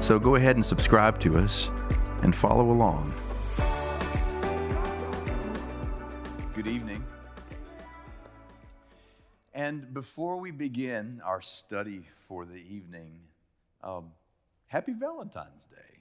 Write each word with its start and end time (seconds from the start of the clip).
So 0.00 0.18
go 0.20 0.36
ahead 0.36 0.56
and 0.56 0.64
subscribe 0.64 1.18
to 1.20 1.38
us 1.38 1.70
and 2.22 2.34
follow 2.34 2.70
along. 2.70 3.12
Good 6.54 6.66
evening. 6.66 7.04
And 9.52 9.92
before 9.94 10.36
we 10.38 10.50
begin 10.50 11.20
our 11.24 11.40
study 11.40 12.06
for 12.16 12.44
the 12.44 12.56
evening, 12.56 13.20
um, 13.82 14.12
happy 14.66 14.92
Valentine's 14.92 15.66
Day. 15.66 16.00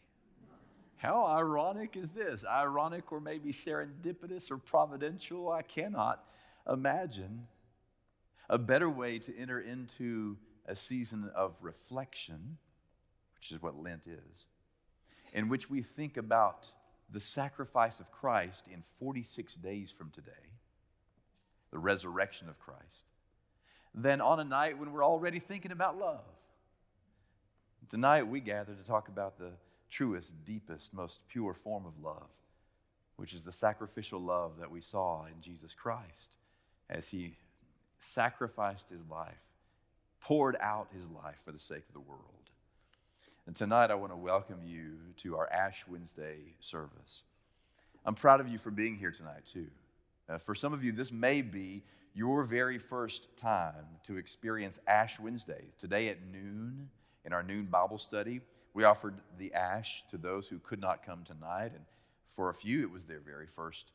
How 0.98 1.26
ironic 1.26 1.96
is 1.96 2.12
this? 2.12 2.44
Ironic 2.46 3.12
or 3.12 3.20
maybe 3.22 3.52
serendipitous 3.52 4.52
or 4.52 4.58
providential? 4.58 5.52
I 5.52 5.62
cannot 5.62 6.24
imagine 6.70 7.48
a 8.50 8.58
better 8.58 8.90
way 8.90 9.20
to 9.20 9.38
enter 9.38 9.60
into 9.60 10.38
a 10.68 10.76
season 10.76 11.32
of 11.36 11.58
reflection, 11.62 12.58
which 13.46 13.56
is 13.56 13.62
what 13.62 13.80
Lent 13.80 14.08
is, 14.08 14.48
in 15.32 15.50
which 15.50 15.70
we 15.70 15.84
think 15.84 16.18
about 16.18 16.72
the 17.12 17.20
sacrifice 17.20 18.00
of 18.00 18.12
Christ 18.12 18.68
in 18.68 18.82
46 19.00 19.54
days 19.56 19.92
from 19.92 20.10
today, 20.10 20.32
the 21.72 21.78
resurrection 21.78 22.50
of 22.50 22.58
Christ, 22.58 23.06
than 23.94 24.20
on 24.20 24.40
a 24.40 24.44
night 24.44 24.80
when 24.80 24.92
we're 24.92 25.06
already 25.06 25.38
thinking 25.38 25.72
about 25.72 26.00
love. 26.00 26.26
Tonight 27.88 28.24
we 28.28 28.40
gather 28.40 28.74
to 28.74 28.84
talk 28.84 29.10
about 29.10 29.38
the 29.38 29.52
truest, 29.92 30.44
deepest, 30.44 30.92
most 30.92 31.22
pure 31.28 31.54
form 31.54 31.86
of 31.86 32.04
love, 32.04 32.30
which 33.16 33.36
is 33.36 33.44
the 33.44 33.52
sacrificial 33.52 34.20
love 34.20 34.54
that 34.60 34.72
we 34.72 34.82
saw 34.82 35.26
in 35.26 35.40
Jesus 35.40 35.76
Christ 35.76 36.38
as 36.90 37.10
he 37.10 37.38
sacrificed 38.00 38.90
his 38.90 39.04
life, 39.08 39.38
poured 40.20 40.58
out 40.60 40.88
his 40.92 41.08
life 41.10 41.42
for 41.46 41.52
the 41.52 41.60
sake 41.60 41.84
of 41.88 41.94
the 41.94 42.00
world. 42.00 42.45
And 43.48 43.56
tonight 43.56 43.92
I 43.92 43.96
want 43.96 44.12
to 44.12 44.18
welcome 44.18 44.62
you 44.66 44.94
to 45.18 45.38
our 45.38 45.48
Ash 45.54 45.86
Wednesday 45.88 46.38
service. 46.62 47.22
I'm 48.04 48.16
proud 48.16 48.40
of 48.40 48.48
you 48.48 48.58
for 48.58 48.72
being 48.72 48.96
here 48.96 49.12
tonight, 49.12 49.46
too. 49.46 49.68
Uh, 50.28 50.40
for 50.40 50.56
some 50.56 50.74
of 50.74 50.84
you, 50.84 50.92
this 50.92 51.12
may 51.12 51.44
be 51.44 51.84
your 52.16 52.44
very 52.44 52.80
first 52.80 53.38
time 53.38 53.86
to 54.06 54.18
experience 54.18 54.80
Ash 54.88 55.20
Wednesday. 55.20 55.62
Today 55.78 56.08
at 56.08 56.18
noon, 56.32 56.90
in 57.24 57.34
our 57.34 57.44
noon 57.44 57.66
Bible 57.66 58.00
study, 58.00 58.42
we 58.74 58.84
offered 58.84 59.14
the 59.38 59.54
ash 59.54 60.04
to 60.10 60.18
those 60.18 60.48
who 60.48 60.58
could 60.58 60.82
not 60.82 61.06
come 61.06 61.24
tonight, 61.24 61.72
and 61.76 61.86
for 62.26 62.50
a 62.50 62.54
few, 62.54 62.82
it 62.82 62.90
was 62.90 63.06
their 63.06 63.20
very 63.20 63.46
first 63.46 63.92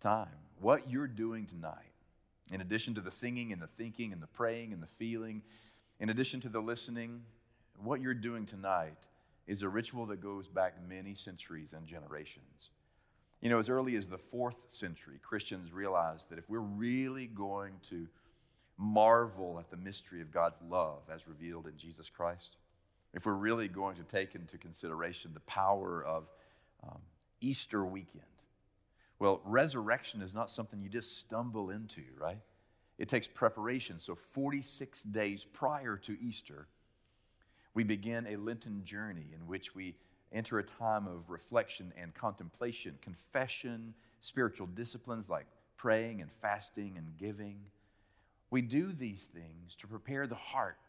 time. 0.00 0.26
What 0.60 0.90
you're 0.90 1.06
doing 1.06 1.46
tonight, 1.46 1.92
in 2.52 2.60
addition 2.60 2.96
to 2.96 3.00
the 3.00 3.12
singing 3.12 3.52
and 3.52 3.62
the 3.62 3.68
thinking 3.68 4.12
and 4.12 4.20
the 4.20 4.26
praying 4.26 4.72
and 4.72 4.82
the 4.82 4.88
feeling, 4.88 5.42
in 6.00 6.10
addition 6.10 6.40
to 6.40 6.48
the 6.48 6.60
listening, 6.60 7.22
what 7.82 8.00
you're 8.00 8.14
doing 8.14 8.46
tonight 8.46 9.08
is 9.46 9.62
a 9.62 9.68
ritual 9.68 10.06
that 10.06 10.20
goes 10.20 10.46
back 10.46 10.74
many 10.86 11.14
centuries 11.14 11.72
and 11.72 11.86
generations. 11.86 12.70
You 13.40 13.50
know, 13.50 13.58
as 13.58 13.70
early 13.70 13.96
as 13.96 14.08
the 14.08 14.18
fourth 14.18 14.70
century, 14.70 15.18
Christians 15.22 15.72
realized 15.72 16.30
that 16.30 16.38
if 16.38 16.48
we're 16.50 16.58
really 16.58 17.26
going 17.26 17.74
to 17.84 18.06
marvel 18.76 19.58
at 19.58 19.70
the 19.70 19.76
mystery 19.76 20.20
of 20.20 20.30
God's 20.30 20.60
love 20.68 21.02
as 21.12 21.26
revealed 21.26 21.66
in 21.66 21.76
Jesus 21.76 22.10
Christ, 22.10 22.56
if 23.14 23.26
we're 23.26 23.32
really 23.32 23.68
going 23.68 23.96
to 23.96 24.02
take 24.02 24.34
into 24.34 24.58
consideration 24.58 25.30
the 25.32 25.40
power 25.40 26.04
of 26.04 26.28
um, 26.82 26.98
Easter 27.40 27.84
weekend. 27.84 28.24
Well, 29.18 29.40
resurrection 29.44 30.22
is 30.22 30.34
not 30.34 30.50
something 30.50 30.80
you 30.80 30.88
just 30.88 31.18
stumble 31.18 31.70
into, 31.70 32.02
right? 32.20 32.38
It 32.98 33.08
takes 33.08 33.26
preparation. 33.26 33.98
So, 33.98 34.14
46 34.14 35.02
days 35.04 35.44
prior 35.44 35.96
to 35.98 36.16
Easter, 36.20 36.66
we 37.78 37.84
begin 37.84 38.26
a 38.26 38.34
Lenten 38.34 38.82
journey 38.82 39.28
in 39.32 39.46
which 39.46 39.72
we 39.72 39.94
enter 40.32 40.58
a 40.58 40.64
time 40.64 41.06
of 41.06 41.30
reflection 41.30 41.92
and 41.96 42.12
contemplation, 42.12 42.98
confession, 43.00 43.94
spiritual 44.20 44.66
disciplines 44.66 45.28
like 45.28 45.46
praying 45.76 46.20
and 46.20 46.32
fasting 46.32 46.94
and 46.96 47.16
giving. 47.16 47.60
We 48.50 48.62
do 48.62 48.90
these 48.90 49.26
things 49.26 49.76
to 49.76 49.86
prepare 49.86 50.26
the 50.26 50.34
heart 50.34 50.80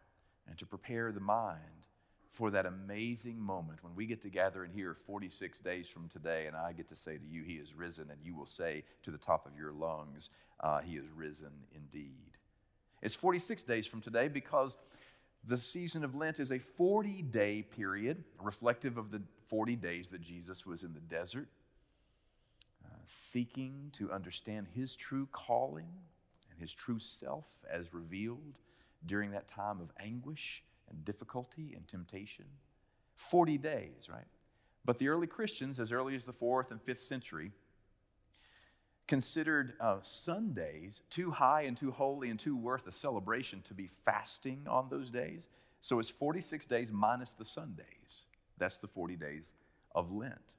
and 0.48 0.58
to 0.58 0.66
prepare 0.66 1.12
the 1.12 1.20
mind 1.20 1.86
for 2.32 2.50
that 2.50 2.66
amazing 2.66 3.40
moment 3.40 3.84
when 3.84 3.94
we 3.94 4.08
get 4.08 4.24
to 4.24 4.30
gather 4.30 4.66
in 4.66 4.72
here 4.72 4.96
46 4.96 5.60
days 5.60 5.88
from 5.88 6.10
today, 6.10 6.48
and 6.48 6.56
I 6.56 6.74
get 6.74 6.88
to 6.88 6.96
say 6.96 7.20
to 7.20 7.26
you, 7.28 7.44
He 7.44 7.58
is 7.58 7.76
risen, 7.76 8.10
and 8.10 8.20
you 8.24 8.36
will 8.36 8.48
say 8.48 8.84
to 9.04 9.12
the 9.12 9.18
top 9.20 9.46
of 9.46 9.56
your 9.56 9.74
lungs, 9.74 10.32
uh, 10.60 10.80
He 10.80 10.96
is 10.96 11.06
risen 11.16 11.52
indeed. 11.76 12.32
It's 13.04 13.14
46 13.14 13.62
days 13.62 13.86
from 13.86 14.02
today 14.02 14.28
because 14.28 14.76
the 15.46 15.58
season 15.58 16.04
of 16.04 16.16
Lent 16.16 16.40
is 16.40 16.52
a 16.52 16.60
40 16.60 17.24
day 17.24 17.64
period 17.64 18.24
reflective 18.42 18.98
of 18.98 19.12
the 19.12 19.22
40 19.46 19.76
days 19.76 20.10
that 20.12 20.22
Jesus 20.22 20.66
was 20.66 20.84
in 20.84 20.94
the 20.94 21.00
desert, 21.00 21.48
uh, 22.86 22.90
seeking 23.06 23.90
to 23.94 24.12
understand 24.12 24.68
His 24.76 24.96
true 24.96 25.28
calling 25.32 25.90
and 26.52 26.60
His 26.60 26.74
true 26.74 27.00
self 27.00 27.46
as 27.72 27.94
revealed 27.94 28.60
during 29.06 29.32
that 29.32 29.48
time 29.48 29.80
of 29.80 29.92
anguish 30.00 30.64
and 30.90 31.06
difficulty 31.06 31.74
and 31.76 31.88
temptation. 31.88 32.46
40 33.16 33.58
days, 33.58 34.10
right? 34.10 34.26
But 34.86 34.98
the 34.98 35.10
early 35.10 35.28
Christians, 35.28 35.80
as 35.80 35.92
early 35.92 36.16
as 36.16 36.26
the 36.26 36.34
fourth 36.34 36.72
and 36.72 36.82
fifth 36.82 37.02
century, 37.02 37.52
considered 39.10 39.74
uh, 39.82 39.98
Sundays 40.04 41.02
too 41.10 41.32
high 41.32 41.64
and 41.64 41.76
too 41.76 41.90
holy 41.90 42.30
and 42.30 42.40
too 42.40 42.56
worth 42.56 42.86
a 42.86 42.92
celebration 42.92 43.64
to 43.68 43.74
be 43.74 43.90
fasting 44.06 44.62
on 44.70 44.88
those 44.92 45.10
days. 45.10 45.50
So 45.82 45.98
it's 45.98 46.12
46 46.12 46.68
days 46.68 46.92
minus 46.92 47.32
the 47.32 47.44
Sundays. 47.44 48.26
That's 48.60 48.78
the 48.78 48.88
40 48.88 49.16
days 49.16 49.54
of 49.96 50.12
Lent. 50.12 50.54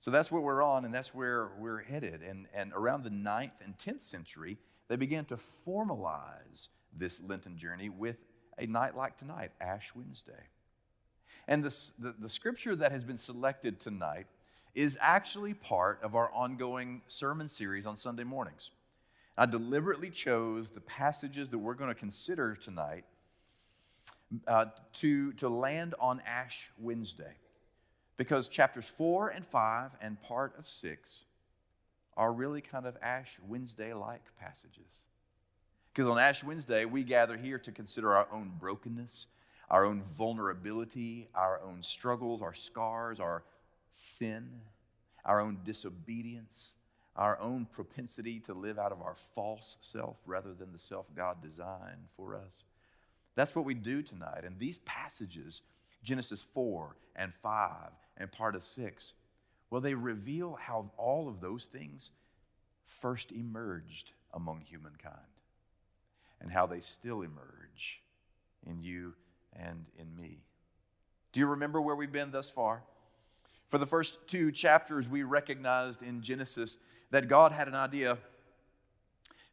So 0.00 0.10
that's 0.10 0.30
what 0.30 0.42
we're 0.42 0.62
on, 0.62 0.84
and 0.84 0.92
that's 0.92 1.14
where 1.14 1.48
we're 1.58 1.80
headed. 1.80 2.20
And, 2.20 2.46
and 2.54 2.74
around 2.74 3.04
the 3.04 3.10
9th 3.10 3.62
and 3.64 3.74
10th 3.78 4.02
century, 4.02 4.58
they 4.88 4.96
began 4.96 5.24
to 5.24 5.38
formalize 5.66 6.68
this 6.94 7.22
Lenten 7.26 7.56
journey 7.56 7.88
with 7.88 8.18
a 8.58 8.66
night 8.66 8.94
like 8.94 9.16
tonight, 9.16 9.52
Ash 9.62 9.94
Wednesday. 9.94 10.44
And 11.48 11.64
the, 11.64 12.14
the 12.18 12.28
scripture 12.28 12.76
that 12.76 12.92
has 12.92 13.02
been 13.02 13.16
selected 13.16 13.80
tonight 13.80 14.26
is 14.76 14.98
actually 15.00 15.54
part 15.54 15.98
of 16.02 16.14
our 16.14 16.30
ongoing 16.32 17.00
sermon 17.08 17.48
series 17.48 17.86
on 17.86 17.96
Sunday 17.96 18.24
mornings. 18.24 18.70
I 19.38 19.46
deliberately 19.46 20.10
chose 20.10 20.70
the 20.70 20.82
passages 20.82 21.50
that 21.50 21.58
we're 21.58 21.74
going 21.74 21.88
to 21.88 21.94
consider 21.94 22.54
tonight 22.54 23.04
uh, 24.46 24.66
to, 24.94 25.32
to 25.34 25.48
land 25.48 25.94
on 25.98 26.20
Ash 26.26 26.70
Wednesday 26.78 27.34
because 28.18 28.48
chapters 28.48 28.88
4 28.88 29.30
and 29.30 29.44
5 29.44 29.92
and 30.00 30.20
part 30.22 30.54
of 30.58 30.68
6 30.68 31.24
are 32.16 32.32
really 32.32 32.60
kind 32.60 32.86
of 32.86 32.96
Ash 33.02 33.38
Wednesday 33.48 33.94
like 33.94 34.22
passages. 34.38 35.06
Because 35.92 36.08
on 36.08 36.18
Ash 36.18 36.44
Wednesday, 36.44 36.84
we 36.84 37.02
gather 37.02 37.36
here 37.38 37.58
to 37.58 37.72
consider 37.72 38.14
our 38.14 38.26
own 38.30 38.52
brokenness, 38.58 39.28
our 39.70 39.86
own 39.86 40.02
vulnerability, 40.02 41.28
our 41.34 41.60
own 41.62 41.82
struggles, 41.82 42.42
our 42.42 42.54
scars, 42.54 43.20
our 43.20 43.42
sin, 43.90 44.60
our 45.24 45.40
own 45.40 45.58
disobedience, 45.64 46.72
our 47.16 47.38
own 47.40 47.66
propensity 47.72 48.40
to 48.40 48.54
live 48.54 48.78
out 48.78 48.92
of 48.92 49.00
our 49.00 49.14
false 49.14 49.78
self 49.80 50.16
rather 50.26 50.52
than 50.52 50.72
the 50.72 50.78
self 50.78 51.06
God 51.14 51.42
designed 51.42 52.08
for 52.16 52.36
us. 52.36 52.64
That's 53.34 53.54
what 53.54 53.64
we 53.64 53.74
do 53.74 54.02
tonight. 54.02 54.44
And 54.44 54.58
these 54.58 54.78
passages, 54.78 55.62
Genesis 56.02 56.46
4 56.54 56.96
and 57.16 57.34
5 57.34 57.70
and 58.16 58.32
part 58.32 58.54
of 58.54 58.62
6, 58.62 59.14
well, 59.70 59.80
they 59.80 59.94
reveal 59.94 60.58
how 60.60 60.90
all 60.96 61.28
of 61.28 61.40
those 61.40 61.66
things 61.66 62.10
first 62.84 63.32
emerged 63.32 64.12
among 64.32 64.60
humankind 64.60 65.14
and 66.40 66.50
how 66.50 66.66
they 66.66 66.80
still 66.80 67.22
emerge 67.22 68.00
in 68.66 68.82
you 68.82 69.14
and 69.52 69.86
in 69.98 70.14
me. 70.16 70.38
Do 71.32 71.40
you 71.40 71.46
remember 71.46 71.80
where 71.80 71.96
we've 71.96 72.12
been 72.12 72.30
thus 72.30 72.50
far? 72.50 72.82
For 73.68 73.78
the 73.78 73.86
first 73.86 74.26
two 74.28 74.52
chapters, 74.52 75.08
we 75.08 75.22
recognized 75.22 76.02
in 76.02 76.22
Genesis 76.22 76.78
that 77.10 77.28
God 77.28 77.52
had 77.52 77.68
an 77.68 77.74
idea 77.74 78.18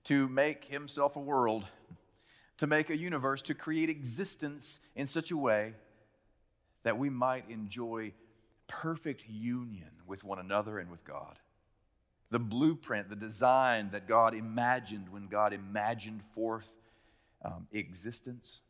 to 0.06 0.28
make 0.28 0.66
himself 0.66 1.16
a 1.16 1.20
world, 1.20 1.66
to 2.58 2.68
make 2.68 2.90
a 2.90 2.98
universe, 2.98 3.42
to 3.44 3.54
create 3.54 3.90
existence 3.90 4.80
in 4.96 5.08
such 5.08 5.32
a 5.32 5.38
way 5.38 5.74
that 6.84 6.98
we 6.98 7.10
might 7.10 7.50
enjoy 7.50 8.12
perfect 8.68 9.24
union 9.28 9.90
with 10.06 10.24
one 10.24 10.40
another 10.40 10.80
and 10.80 10.92
with 10.92 11.06
God. 11.06 11.40
The 12.30 12.40
blueprint, 12.40 13.10
the 13.10 13.16
design 13.16 13.90
that 13.92 14.08
God 14.08 14.36
imagined 14.36 15.10
when 15.10 15.28
God 15.28 15.54
imagined 15.54 16.22
forth 16.36 16.76
um, 17.44 17.68
existence 17.72 18.62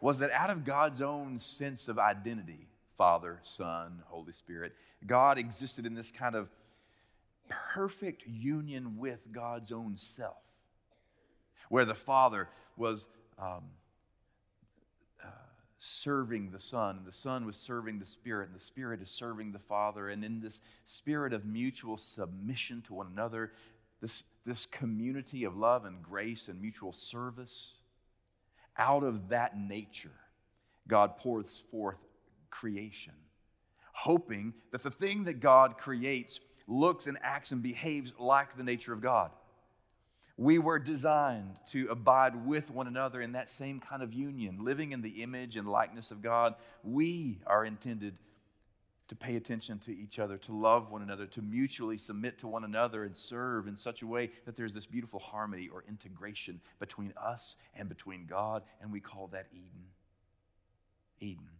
was 0.00 0.18
that 0.20 0.30
out 0.30 0.50
of 0.50 0.64
God's 0.64 1.00
own 1.00 1.38
sense 1.38 1.88
of 1.88 1.98
identity, 1.98 2.69
Father, 3.00 3.38
Son, 3.40 4.02
Holy 4.08 4.34
Spirit, 4.34 4.74
God 5.06 5.38
existed 5.38 5.86
in 5.86 5.94
this 5.94 6.10
kind 6.10 6.34
of 6.34 6.50
perfect 7.48 8.26
union 8.26 8.98
with 8.98 9.26
God's 9.32 9.72
own 9.72 9.96
self, 9.96 10.36
where 11.70 11.86
the 11.86 11.94
Father 11.94 12.50
was 12.76 13.08
um, 13.38 13.62
uh, 15.24 15.28
serving 15.78 16.50
the 16.50 16.60
Son, 16.60 16.98
and 16.98 17.06
the 17.06 17.10
Son 17.10 17.46
was 17.46 17.56
serving 17.56 17.98
the 17.98 18.04
Spirit, 18.04 18.48
and 18.48 18.54
the 18.54 18.62
Spirit 18.62 19.00
is 19.00 19.08
serving 19.08 19.52
the 19.52 19.58
Father. 19.58 20.10
And 20.10 20.22
in 20.22 20.38
this 20.38 20.60
spirit 20.84 21.32
of 21.32 21.46
mutual 21.46 21.96
submission 21.96 22.82
to 22.82 22.92
one 22.92 23.06
another, 23.10 23.52
this, 24.02 24.24
this 24.44 24.66
community 24.66 25.44
of 25.44 25.56
love 25.56 25.86
and 25.86 26.02
grace 26.02 26.48
and 26.48 26.60
mutual 26.60 26.92
service, 26.92 27.76
out 28.76 29.04
of 29.04 29.30
that 29.30 29.58
nature, 29.58 30.20
God 30.86 31.16
pours 31.16 31.64
forth 31.70 31.96
creation, 32.50 33.14
hoping 33.92 34.54
that 34.72 34.82
the 34.82 34.90
thing 34.90 35.24
that 35.24 35.40
God 35.40 35.78
creates 35.78 36.40
looks 36.66 37.06
and 37.06 37.18
acts 37.22 37.50
and 37.52 37.62
behaves 37.62 38.12
like 38.18 38.56
the 38.56 38.64
nature 38.64 38.92
of 38.92 39.00
God. 39.00 39.30
We 40.36 40.58
were 40.58 40.78
designed 40.78 41.60
to 41.72 41.88
abide 41.88 42.46
with 42.46 42.70
one 42.70 42.86
another 42.86 43.20
in 43.20 43.32
that 43.32 43.50
same 43.50 43.78
kind 43.78 44.02
of 44.02 44.14
union, 44.14 44.64
living 44.64 44.92
in 44.92 45.02
the 45.02 45.22
image 45.22 45.56
and 45.56 45.68
likeness 45.68 46.10
of 46.10 46.22
God. 46.22 46.54
We 46.82 47.40
are 47.46 47.64
intended 47.64 48.18
to 49.08 49.16
pay 49.16 49.36
attention 49.36 49.78
to 49.80 49.94
each 49.94 50.18
other, 50.18 50.38
to 50.38 50.52
love 50.52 50.90
one 50.90 51.02
another, 51.02 51.26
to 51.26 51.42
mutually 51.42 51.98
submit 51.98 52.38
to 52.38 52.46
one 52.46 52.64
another 52.64 53.04
and 53.04 53.14
serve 53.14 53.66
in 53.66 53.76
such 53.76 54.02
a 54.02 54.06
way 54.06 54.30
that 54.46 54.54
there's 54.54 54.72
this 54.72 54.86
beautiful 54.86 55.18
harmony 55.18 55.68
or 55.68 55.84
integration 55.88 56.60
between 56.78 57.12
us 57.20 57.56
and 57.74 57.88
between 57.88 58.24
God, 58.24 58.62
and 58.80 58.92
we 58.92 59.00
call 59.00 59.26
that 59.32 59.48
Eden. 59.52 59.84
Eden. 61.18 61.59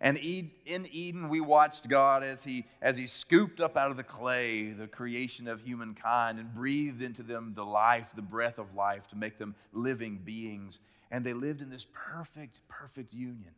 And 0.00 0.16
in 0.18 0.86
Eden, 0.92 1.28
we 1.28 1.40
watched 1.40 1.88
God 1.88 2.22
as 2.22 2.44
he, 2.44 2.64
as 2.80 2.96
he 2.96 3.06
scooped 3.06 3.60
up 3.60 3.76
out 3.76 3.90
of 3.90 3.96
the 3.96 4.04
clay 4.04 4.70
the 4.70 4.86
creation 4.86 5.48
of 5.48 5.60
humankind 5.60 6.38
and 6.38 6.54
breathed 6.54 7.02
into 7.02 7.24
them 7.24 7.52
the 7.54 7.64
life, 7.64 8.12
the 8.14 8.22
breath 8.22 8.58
of 8.58 8.74
life 8.74 9.08
to 9.08 9.16
make 9.16 9.38
them 9.38 9.56
living 9.72 10.20
beings. 10.24 10.78
And 11.10 11.26
they 11.26 11.32
lived 11.32 11.62
in 11.62 11.70
this 11.70 11.86
perfect, 11.92 12.60
perfect 12.68 13.12
union. 13.12 13.52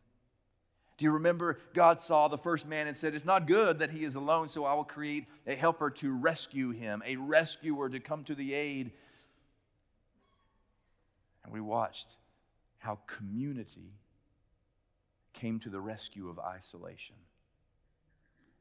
Do 0.97 1.05
you 1.05 1.13
remember 1.13 1.59
God 1.75 2.01
saw 2.01 2.29
the 2.29 2.39
first 2.39 2.67
man 2.67 2.87
and 2.87 2.97
said, 2.97 3.15
It's 3.15 3.25
not 3.25 3.47
good 3.47 3.79
that 3.79 3.91
he 3.91 4.05
is 4.05 4.15
alone, 4.15 4.49
so 4.49 4.65
I 4.65 4.75
will 4.75 4.85
create 4.85 5.27
a 5.47 5.55
helper 5.55 5.91
to 5.91 6.13
rescue 6.13 6.71
him, 6.71 7.03
a 7.07 7.17
rescuer 7.17 7.89
to 7.89 8.01
come 8.01 8.25
to 8.25 8.35
the 8.35 8.55
aid. 8.55 8.93
And 11.45 11.53
we 11.53 11.61
watched 11.61 12.17
how 12.79 12.99
community 13.07 13.93
came 15.41 15.59
to 15.61 15.71
the 15.71 15.81
rescue 15.81 16.29
of 16.29 16.39
isolation. 16.39 17.17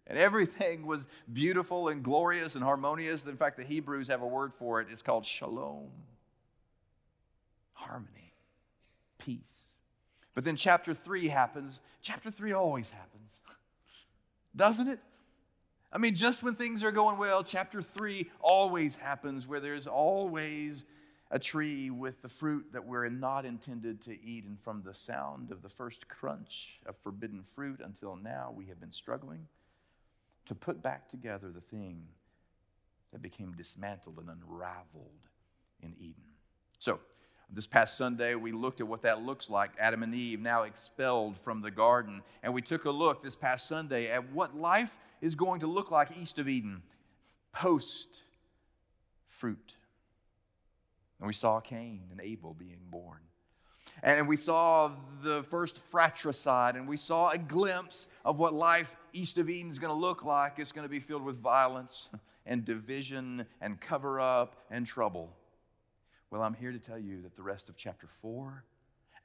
And 0.08 0.18
everything 0.18 0.88
was 0.88 1.08
beautiful 1.32 1.90
and 1.90 2.02
glorious 2.02 2.56
and 2.56 2.64
harmonious. 2.64 3.26
In 3.26 3.38
fact, 3.38 3.58
the 3.58 3.64
Hebrews 3.64 4.08
have 4.08 4.22
a 4.22 4.28
word 4.28 4.54
for 4.54 4.82
it. 4.82 4.88
It's 4.90 5.02
called 5.02 5.26
shalom 5.26 5.90
harmony, 7.80 8.34
peace. 9.18 9.68
But 10.36 10.44
then 10.44 10.56
chapter 10.56 10.94
3 10.94 11.28
happens. 11.28 11.82
Chapter 12.02 12.30
3 12.30 12.52
always 12.52 12.90
happens, 12.90 13.42
doesn't 14.56 14.88
it? 14.88 15.00
I 15.92 15.98
mean, 15.98 16.16
just 16.16 16.44
when 16.44 16.56
things 16.56 16.84
are 16.84 16.92
going 16.92 17.18
well, 17.18 17.44
chapter 17.44 17.82
3 17.82 18.30
always 18.42 18.96
happens 18.96 19.48
where 19.48 19.60
there's 19.60 19.88
always 19.88 20.86
a 21.32 21.40
tree 21.40 21.90
with 21.90 22.22
the 22.22 22.30
fruit 22.30 22.66
that 22.74 22.86
we're 22.86 23.10
not 23.10 23.46
intended 23.46 24.02
to 24.02 24.24
eat. 24.24 24.46
And 24.46 24.60
from 24.60 24.82
the 24.84 24.94
sound 24.94 25.52
of 25.52 25.62
the 25.62 25.70
first 25.70 26.08
crunch 26.08 26.80
of 26.86 26.98
forbidden 26.98 27.44
fruit 27.44 27.82
until 27.84 28.16
now, 28.16 28.54
we 28.56 28.66
have 28.66 28.80
been 28.80 28.92
struggling 28.92 29.48
to 30.46 30.56
put 30.56 30.82
back 30.82 31.08
together 31.08 31.52
the 31.52 31.62
thing 31.62 32.04
that 33.12 33.22
became 33.22 33.54
dismantled 33.54 34.18
and 34.20 34.30
unraveled 34.30 35.28
in 35.82 35.94
Eden. 36.00 36.24
So, 36.80 37.00
this 37.52 37.66
past 37.66 37.98
Sunday, 37.98 38.36
we 38.36 38.52
looked 38.52 38.80
at 38.80 38.88
what 38.88 39.02
that 39.02 39.24
looks 39.24 39.50
like 39.50 39.72
Adam 39.80 40.04
and 40.04 40.14
Eve 40.14 40.40
now 40.40 40.64
expelled 40.64 41.36
from 41.36 41.62
the 41.62 41.72
garden. 41.72 42.22
And 42.44 42.54
we 42.54 42.62
took 42.62 42.86
a 42.86 42.92
look 42.92 43.24
this 43.24 43.36
past 43.36 43.68
Sunday 43.68 44.12
at 44.12 44.32
what 44.32 44.56
life 44.56 45.00
is 45.20 45.34
going 45.34 45.62
to 45.62 45.68
look 45.68 45.90
like 45.90 46.16
east 46.16 46.38
of 46.38 46.48
Eden 46.48 46.84
post 47.52 48.24
fruit. 49.26 49.76
And 51.20 51.28
we 51.28 51.34
saw 51.34 51.60
Cain 51.60 52.04
and 52.12 52.22
Abel 52.22 52.54
being 52.54 52.80
born. 52.90 53.20
And 54.02 54.28
we 54.28 54.38
saw 54.38 54.92
the 55.22 55.44
first 55.44 55.78
fratricide, 55.78 56.76
and 56.76 56.88
we 56.88 56.96
saw 56.96 57.32
a 57.32 57.38
glimpse 57.38 58.08
of 58.24 58.38
what 58.38 58.54
life 58.54 58.96
east 59.14 59.38
of 59.38 59.50
Eden 59.50 59.72
is 59.72 59.80
going 59.80 59.94
to 59.94 60.00
look 60.00 60.24
like. 60.24 60.58
It's 60.58 60.72
going 60.72 60.86
to 60.86 60.90
be 60.90 61.00
filled 61.00 61.24
with 61.24 61.38
violence 61.38 62.08
and 62.46 62.64
division 62.64 63.46
and 63.60 63.80
cover 63.82 64.20
up 64.20 64.56
and 64.72 64.86
trouble. 64.86 65.36
Well, 66.32 66.44
I'm 66.44 66.54
here 66.54 66.72
to 66.72 66.80
tell 66.80 67.00
you 67.00 67.22
that 67.24 67.36
the 67.36 67.44
rest 67.44 67.70
of 67.70 67.76
chapter 67.76 68.08
4 68.08 68.64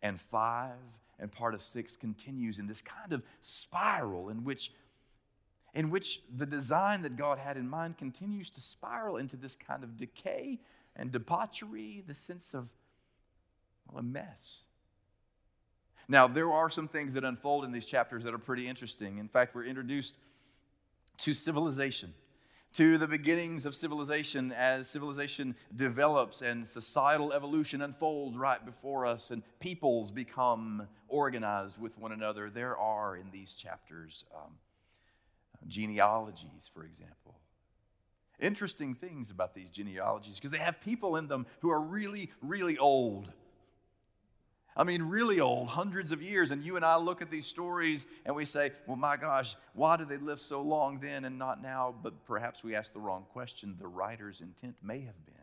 and 0.02 0.18
5 0.18 0.72
and 1.20 1.30
part 1.30 1.54
of 1.54 1.62
6 1.62 1.96
continues 1.96 2.58
in 2.58 2.66
this 2.66 2.82
kind 2.82 3.12
of 3.12 3.22
spiral 3.40 4.30
in 4.30 4.44
which 4.44 4.72
in 5.74 5.90
which 5.90 6.20
the 6.36 6.46
design 6.46 7.02
that 7.02 7.16
God 7.16 7.36
had 7.36 7.56
in 7.56 7.68
mind 7.68 7.98
continues 7.98 8.48
to 8.50 8.60
spiral 8.60 9.16
into 9.16 9.36
this 9.36 9.56
kind 9.56 9.82
of 9.82 9.96
decay 9.96 10.60
and 10.96 11.10
debauchery, 11.10 12.02
the 12.06 12.14
sense 12.14 12.54
of 12.54 12.68
well, 13.88 13.98
a 13.98 14.02
mess. 14.02 14.64
Now, 16.08 16.28
there 16.28 16.52
are 16.52 16.68
some 16.68 16.88
things 16.88 17.14
that 17.14 17.24
unfold 17.24 17.64
in 17.64 17.72
these 17.72 17.86
chapters 17.86 18.24
that 18.24 18.34
are 18.34 18.38
pretty 18.38 18.68
interesting. 18.68 19.18
In 19.18 19.28
fact, 19.28 19.54
we're 19.54 19.64
introduced 19.64 20.16
to 21.18 21.32
civilization, 21.32 22.12
to 22.74 22.98
the 22.98 23.06
beginnings 23.06 23.64
of 23.64 23.74
civilization 23.74 24.52
as 24.52 24.88
civilization 24.88 25.54
develops 25.74 26.42
and 26.42 26.66
societal 26.66 27.32
evolution 27.32 27.80
unfolds 27.80 28.36
right 28.36 28.64
before 28.66 29.06
us 29.06 29.30
and 29.30 29.42
peoples 29.60 30.10
become 30.10 30.86
organized 31.08 31.80
with 31.80 31.96
one 31.98 32.12
another. 32.12 32.50
There 32.50 32.76
are 32.76 33.16
in 33.16 33.30
these 33.30 33.54
chapters 33.54 34.24
um, 34.34 34.52
genealogies, 35.68 36.68
for 36.72 36.84
example, 36.84 37.33
interesting 38.40 38.94
things 38.94 39.30
about 39.30 39.54
these 39.54 39.70
genealogies 39.70 40.36
because 40.36 40.50
they 40.50 40.58
have 40.58 40.80
people 40.80 41.16
in 41.16 41.28
them 41.28 41.46
who 41.60 41.70
are 41.70 41.80
really, 41.80 42.30
really 42.42 42.78
old. 42.78 43.32
I 44.76 44.82
mean, 44.82 45.02
really 45.02 45.38
old, 45.38 45.68
hundreds 45.68 46.10
of 46.10 46.20
years. 46.20 46.50
And 46.50 46.62
you 46.62 46.74
and 46.76 46.84
I 46.84 46.96
look 46.96 47.22
at 47.22 47.30
these 47.30 47.46
stories 47.46 48.06
and 48.26 48.34
we 48.34 48.44
say, 48.44 48.72
well, 48.86 48.96
my 48.96 49.16
gosh, 49.16 49.56
why 49.72 49.96
did 49.96 50.08
they 50.08 50.16
live 50.16 50.40
so 50.40 50.62
long 50.62 50.98
then 50.98 51.24
and 51.24 51.38
not 51.38 51.62
now? 51.62 51.94
But 52.02 52.24
perhaps 52.24 52.64
we 52.64 52.74
ask 52.74 52.92
the 52.92 53.00
wrong 53.00 53.24
question. 53.32 53.76
The 53.78 53.86
writer's 53.86 54.40
intent 54.40 54.74
may 54.82 55.00
have 55.00 55.24
been 55.26 55.34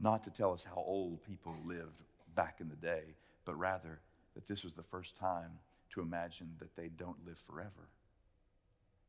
not 0.00 0.22
to 0.24 0.30
tell 0.30 0.52
us 0.52 0.64
how 0.64 0.82
old 0.86 1.22
people 1.22 1.54
lived 1.64 2.02
back 2.34 2.56
in 2.60 2.68
the 2.68 2.76
day, 2.76 3.02
but 3.44 3.58
rather 3.58 4.00
that 4.34 4.46
this 4.46 4.64
was 4.64 4.74
the 4.74 4.82
first 4.82 5.16
time 5.16 5.50
to 5.90 6.00
imagine 6.00 6.54
that 6.58 6.74
they 6.74 6.88
don't 6.88 7.26
live 7.26 7.38
forever. 7.38 7.88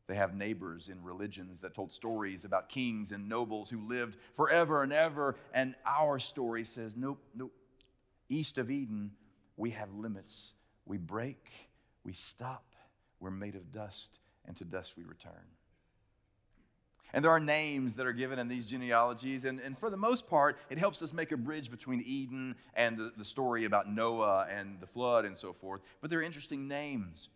They 0.07 0.15
have 0.15 0.35
neighbors 0.35 0.89
in 0.89 1.03
religions 1.03 1.61
that 1.61 1.73
told 1.73 1.91
stories 1.91 2.43
about 2.43 2.69
kings 2.69 3.11
and 3.11 3.29
nobles 3.29 3.69
who 3.69 3.87
lived 3.87 4.17
forever 4.33 4.83
and 4.83 4.91
ever. 4.91 5.37
And 5.53 5.75
our 5.85 6.19
story 6.19 6.65
says, 6.65 6.95
nope, 6.97 7.23
nope. 7.33 7.53
East 8.27 8.57
of 8.57 8.71
Eden, 8.71 9.11
we 9.57 9.71
have 9.71 9.93
limits. 9.93 10.53
We 10.85 10.97
break, 10.97 11.69
we 12.03 12.13
stop, 12.13 12.75
we're 13.19 13.29
made 13.29 13.55
of 13.55 13.71
dust, 13.71 14.19
and 14.45 14.57
to 14.57 14.65
dust 14.65 14.93
we 14.97 15.03
return. 15.03 15.45
And 17.13 17.23
there 17.23 17.31
are 17.31 17.39
names 17.39 17.95
that 17.97 18.05
are 18.05 18.13
given 18.13 18.39
in 18.39 18.47
these 18.47 18.65
genealogies, 18.65 19.45
and, 19.45 19.59
and 19.59 19.77
for 19.77 19.89
the 19.89 19.97
most 19.97 20.27
part, 20.29 20.57
it 20.69 20.77
helps 20.77 21.01
us 21.01 21.13
make 21.13 21.31
a 21.31 21.37
bridge 21.37 21.69
between 21.69 22.01
Eden 22.05 22.55
and 22.73 22.97
the, 22.97 23.11
the 23.17 23.25
story 23.25 23.65
about 23.65 23.89
Noah 23.89 24.47
and 24.49 24.79
the 24.79 24.87
flood 24.87 25.25
and 25.25 25.35
so 25.35 25.51
forth. 25.51 25.81
But 25.99 26.09
they're 26.09 26.21
interesting 26.21 26.67
names. 26.67 27.29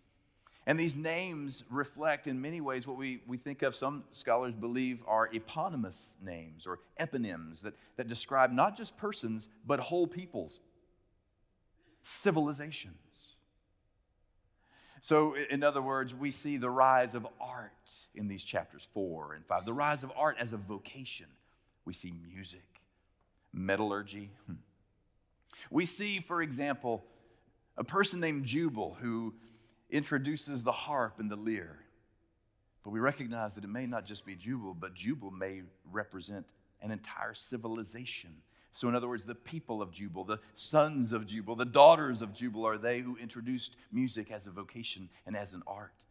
And 0.67 0.79
these 0.79 0.95
names 0.95 1.63
reflect, 1.69 2.25
in 2.25 2.41
many 2.41 2.59
ways, 2.59 2.87
what 2.87 2.97
we, 2.97 3.21
we 3.27 3.37
think 3.37 3.61
of, 3.61 3.75
some 3.75 4.03
scholars 4.11 4.53
believe, 4.53 5.03
are 5.07 5.29
eponymous 5.31 6.15
names 6.23 6.65
or 6.65 6.79
eponyms 6.99 7.61
that, 7.61 7.75
that 7.97 8.07
describe 8.07 8.51
not 8.51 8.75
just 8.75 8.97
persons, 8.97 9.47
but 9.65 9.79
whole 9.79 10.07
peoples, 10.07 10.61
civilizations. 12.01 13.35
So, 15.01 15.35
in 15.35 15.61
other 15.61 15.83
words, 15.83 16.15
we 16.15 16.31
see 16.31 16.57
the 16.57 16.71
rise 16.71 17.13
of 17.13 17.27
art 17.39 18.07
in 18.15 18.27
these 18.27 18.43
chapters 18.43 18.87
four 18.91 19.33
and 19.33 19.45
five, 19.45 19.65
the 19.65 19.73
rise 19.73 20.03
of 20.03 20.11
art 20.17 20.37
as 20.39 20.51
a 20.51 20.57
vocation. 20.57 21.27
We 21.85 21.93
see 21.93 22.11
music, 22.33 22.65
metallurgy. 23.53 24.31
Hmm. 24.47 24.53
We 25.69 25.85
see, 25.85 26.21
for 26.21 26.41
example, 26.41 27.03
a 27.77 27.83
person 27.83 28.19
named 28.19 28.45
Jubal 28.45 28.97
who 28.99 29.35
introduces 29.89 30.63
the 30.63 30.71
harp 30.71 31.19
and 31.19 31.29
the 31.29 31.35
lyre. 31.35 31.79
But 32.83 32.91
we 32.91 32.99
recognize 32.99 33.55
that 33.55 33.63
it 33.63 33.69
may 33.69 33.87
not 33.87 34.05
just 34.05 34.25
be 34.25 34.35
Jubal, 34.35 34.73
but 34.73 34.93
Jubal 34.93 35.31
may 35.31 35.63
represent 35.91 36.45
an 36.81 36.91
entire 36.91 37.33
civilization. 37.33 38.31
So, 38.73 38.89
in 38.89 38.95
other 38.95 39.07
words, 39.07 39.25
the 39.25 39.35
people 39.35 39.81
of 39.81 39.91
Jubal, 39.91 40.25
the 40.25 40.39
sons 40.53 41.13
of 41.13 41.25
Jubal, 41.25 41.55
the 41.55 41.65
daughters 41.65 42.21
of 42.21 42.33
Jubal 42.33 42.67
are 42.67 42.77
they 42.77 42.99
who 42.99 43.15
introduced 43.17 43.77
music 43.91 44.31
as 44.31 44.47
a 44.47 44.51
vocation 44.51 45.09
and 45.25 45.35
as 45.35 45.53
an 45.53 45.63
art. 45.65 46.03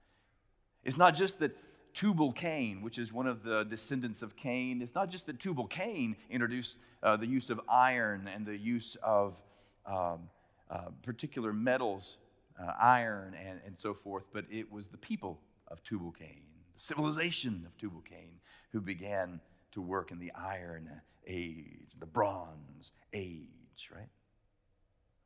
It's 0.83 0.97
not 0.97 1.14
just 1.14 1.38
that 1.40 1.57
Tubal 1.95 2.33
Cain, 2.33 2.83
which 2.83 2.99
is 2.99 3.12
one 3.12 3.26
of 3.26 3.45
the 3.45 3.64
descendants 3.64 4.23
of 4.23 4.35
Cain, 4.35 4.83
it's 4.83 4.95
not 4.95 5.11
just 5.11 5.26
that 5.26 5.38
Tubal 5.38 5.66
Cain 5.66 6.16
introduced 6.28 6.78
uh, 7.02 7.16
the 7.16 7.26
use 7.26 7.50
of 7.50 7.61
iron 7.69 8.28
and 8.35 8.45
the 8.45 8.57
use 8.57 8.97
of 9.02 9.40
um, 9.87 10.28
uh, 10.71 10.87
particular 11.02 11.52
metals, 11.52 12.19
uh, 12.61 12.73
iron 12.80 13.34
and, 13.34 13.61
and 13.66 13.76
so 13.76 13.94
forth, 13.94 14.25
but 14.32 14.44
it 14.50 14.70
was 14.70 14.88
the 14.88 14.96
people 14.96 15.40
of 15.68 15.82
Tubal 15.82 16.12
Cain, 16.12 16.42
the 16.75 16.80
civilization 16.80 17.64
of 17.66 17.76
Tubal 17.78 18.02
Cain, 18.02 18.40
who 18.73 18.80
began 18.80 19.40
to 19.73 19.80
work 19.80 20.12
in 20.12 20.18
the 20.18 20.32
iron 20.32 20.90
age, 21.26 21.92
the 21.99 22.06
bronze 22.06 22.92
age, 23.12 23.90
right? 23.94 24.08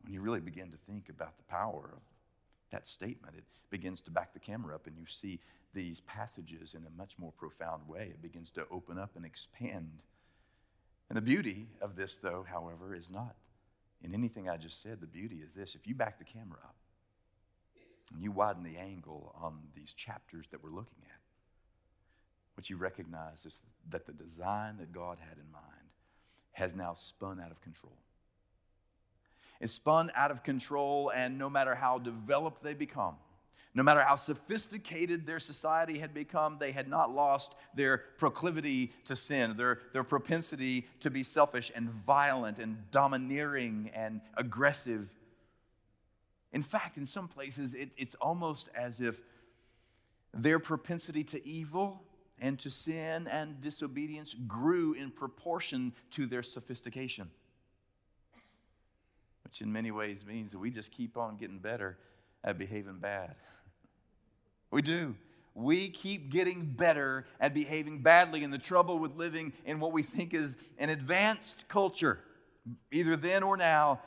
When 0.03 0.15
you 0.15 0.21
really 0.21 0.41
begin 0.41 0.71
to 0.71 0.77
think 0.77 1.09
about 1.09 1.37
the 1.37 1.45
power 1.45 1.91
of 1.95 2.03
that 2.71 2.87
statement, 2.87 3.37
it 3.37 3.45
begins 3.71 4.01
to 4.03 4.11
back 4.11 4.33
the 4.33 4.39
camera 4.39 4.75
up 4.75 4.87
and 4.87 4.97
you 4.97 5.07
see 5.07 5.41
these 5.75 6.01
passages 6.01 6.75
in 6.75 6.85
a 6.87 6.99
much 6.99 7.19
more 7.19 7.33
profound 7.33 7.87
way. 7.87 8.09
It 8.11 8.23
begins 8.23 8.51
to 8.53 8.67
open 8.71 8.99
up 8.99 9.11
and 9.17 9.25
expand. 9.25 10.03
And 11.11 11.17
the 11.17 11.23
beauty 11.23 11.67
of 11.83 11.95
this, 11.95 12.17
though, 12.17 12.45
however, 12.49 12.95
is 12.95 13.11
not 13.11 13.37
in 14.03 14.15
anything 14.15 14.49
I 14.49 14.57
just 14.57 14.81
said. 14.81 15.01
The 15.01 15.07
beauty 15.07 15.43
is 15.45 15.53
this 15.53 15.75
if 15.75 15.87
you 15.87 15.95
back 15.95 16.19
the 16.19 16.25
camera 16.25 16.59
up 16.65 16.77
and 18.11 18.23
you 18.23 18.31
widen 18.33 18.63
the 18.63 18.79
angle 18.79 19.35
on 19.41 19.59
these 19.75 19.93
chapters 19.93 20.47
that 20.51 20.63
we're 20.63 20.71
looking 20.71 21.03
at, 21.03 21.21
what 22.55 22.69
you 22.69 22.77
recognize 22.77 23.47
is 23.47 23.61
that 23.91 24.07
the 24.07 24.13
design 24.13 24.77
that 24.79 24.93
God 24.93 25.19
had 25.21 25.39
in 25.39 25.51
mind 25.53 25.65
has 26.53 26.75
now 26.75 26.95
spun 26.95 27.41
out 27.41 27.51
of 27.51 27.61
control. 27.61 27.97
It's 29.61 29.73
spun 29.73 30.11
out 30.15 30.31
of 30.31 30.43
control, 30.43 31.11
and 31.15 31.39
no 31.39 31.51
matter 31.51 31.75
how 31.75 31.99
developed 31.99 32.63
they 32.63 32.75
become, 32.75 33.17
no 33.75 33.83
matter 33.83 34.01
how 34.01 34.17
sophisticated 34.17 35.27
their 35.27 35.39
society 35.39 35.99
had 35.99 36.15
become, 36.15 36.57
they 36.59 36.73
had 36.73 36.89
not 36.89 37.15
lost 37.15 37.55
their 37.75 37.99
proclivity 38.19 38.93
to 39.05 39.15
sin, 39.15 39.57
their, 39.57 39.81
their 39.93 40.05
propensity 40.05 40.89
to 41.01 41.11
be 41.11 41.23
selfish 41.23 41.71
and 41.75 41.89
violent 41.89 42.59
and 42.59 42.91
domineering 42.91 43.91
and 43.95 44.21
aggressive. 44.37 45.09
In 46.53 46.63
fact, 46.63 46.97
in 46.97 47.07
some 47.07 47.29
places, 47.29 47.75
it, 47.75 47.91
it's 47.97 48.15
almost 48.17 48.69
as 48.75 49.01
if 49.01 49.21
their 50.33 50.59
propensity 50.59 51.25
to 51.25 51.47
evil 51.47 52.03
and 52.41 52.59
to 52.61 52.71
sin 52.71 53.27
and 53.27 53.61
disobedience 53.61 54.35
grew 54.35 54.93
in 54.95 55.11
proportion 55.11 55.93
to 56.13 56.27
their 56.27 56.43
sophistication. 56.43 57.31
Which 59.45 59.61
in 59.61 59.73
many 59.73 59.91
ways 59.91 60.25
means 60.27 60.53
that 60.53 60.59
we 60.59 60.71
just 60.71 60.93
keep 60.93 61.17
on 61.17 61.37
getting 61.37 61.59
better 61.59 61.99
at 62.45 62.59
behaving 62.59 62.99
bad. 62.99 63.35
We 64.71 64.83
do. 64.83 65.15
We 65.55 65.89
keep 65.89 66.31
getting 66.31 66.67
better 66.67 67.25
at 67.41 67.55
behaving 67.55 68.03
badly. 68.03 68.45
And 68.45 68.53
the 68.53 68.59
trouble 68.59 68.99
with 68.99 69.17
living 69.17 69.55
in 69.65 69.81
what 69.81 69.93
we 69.93 70.03
think 70.03 70.35
is 70.35 70.59
an 70.77 70.91
advanced 70.91 71.67
culture, 71.69 72.21
either 72.93 73.17
then 73.17 73.43
or 73.43 73.57
now, 73.57 73.99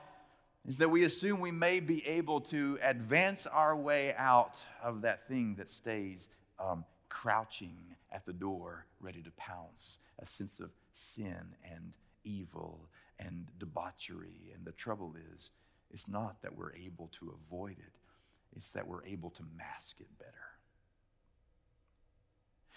is 0.67 0.77
that 0.77 0.89
we 0.89 1.03
assume 1.03 1.39
we 1.39 1.51
may 1.51 1.79
be 1.79 2.05
able 2.07 2.41
to 2.41 2.77
advance 2.83 3.47
our 3.47 3.75
way 3.75 4.13
out 4.17 4.63
of 4.83 5.01
that 5.01 5.27
thing 5.27 5.55
that 5.55 5.67
stays 5.67 6.27
um, 6.59 6.85
crouching 7.09 7.77
at 8.11 8.25
the 8.25 8.33
door, 8.33 8.85
ready 8.99 9.21
to 9.21 9.31
pounce, 9.31 9.99
a 10.19 10.25
sense 10.25 10.59
of 10.59 10.69
sin 10.93 11.55
and 11.63 11.95
evil 12.23 12.87
and 13.19 13.47
debauchery. 13.57 14.51
And 14.53 14.65
the 14.65 14.71
trouble 14.73 15.15
is, 15.33 15.51
it's 15.91 16.07
not 16.07 16.41
that 16.41 16.55
we're 16.55 16.73
able 16.73 17.09
to 17.19 17.35
avoid 17.43 17.77
it, 17.79 17.93
it's 18.55 18.71
that 18.71 18.87
we're 18.87 19.05
able 19.05 19.31
to 19.31 19.43
mask 19.57 19.99
it 19.99 20.07
better. 20.19 20.31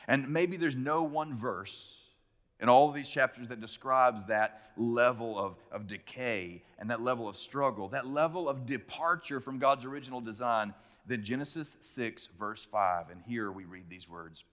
And 0.09 0.29
maybe 0.29 0.57
there's 0.57 0.77
no 0.77 1.03
one 1.03 1.35
verse 1.35 2.04
in 2.65 2.71
all 2.71 2.89
of 2.89 2.95
these 2.95 3.11
chapters 3.11 3.49
that 3.49 3.61
describes 3.61 4.25
that 4.25 4.73
level 4.79 5.39
of, 5.39 5.57
of 5.71 5.87
decay 5.87 6.63
and 6.79 6.89
that 6.89 7.03
level 7.03 7.29
of 7.29 7.37
struggle, 7.37 7.89
that 7.89 8.07
level 8.07 8.49
of 8.49 8.65
departure 8.65 9.39
from 9.39 9.59
God's 9.59 9.85
original 9.85 10.23
design 10.23 10.73
then 11.07 11.23
Genesis 11.23 11.77
6, 11.83 12.31
verse 12.39 12.65
5. 12.65 13.11
And 13.11 13.21
here 13.27 13.53
we 13.53 13.67
read 13.67 13.91
these 13.91 14.09
words 14.09 14.45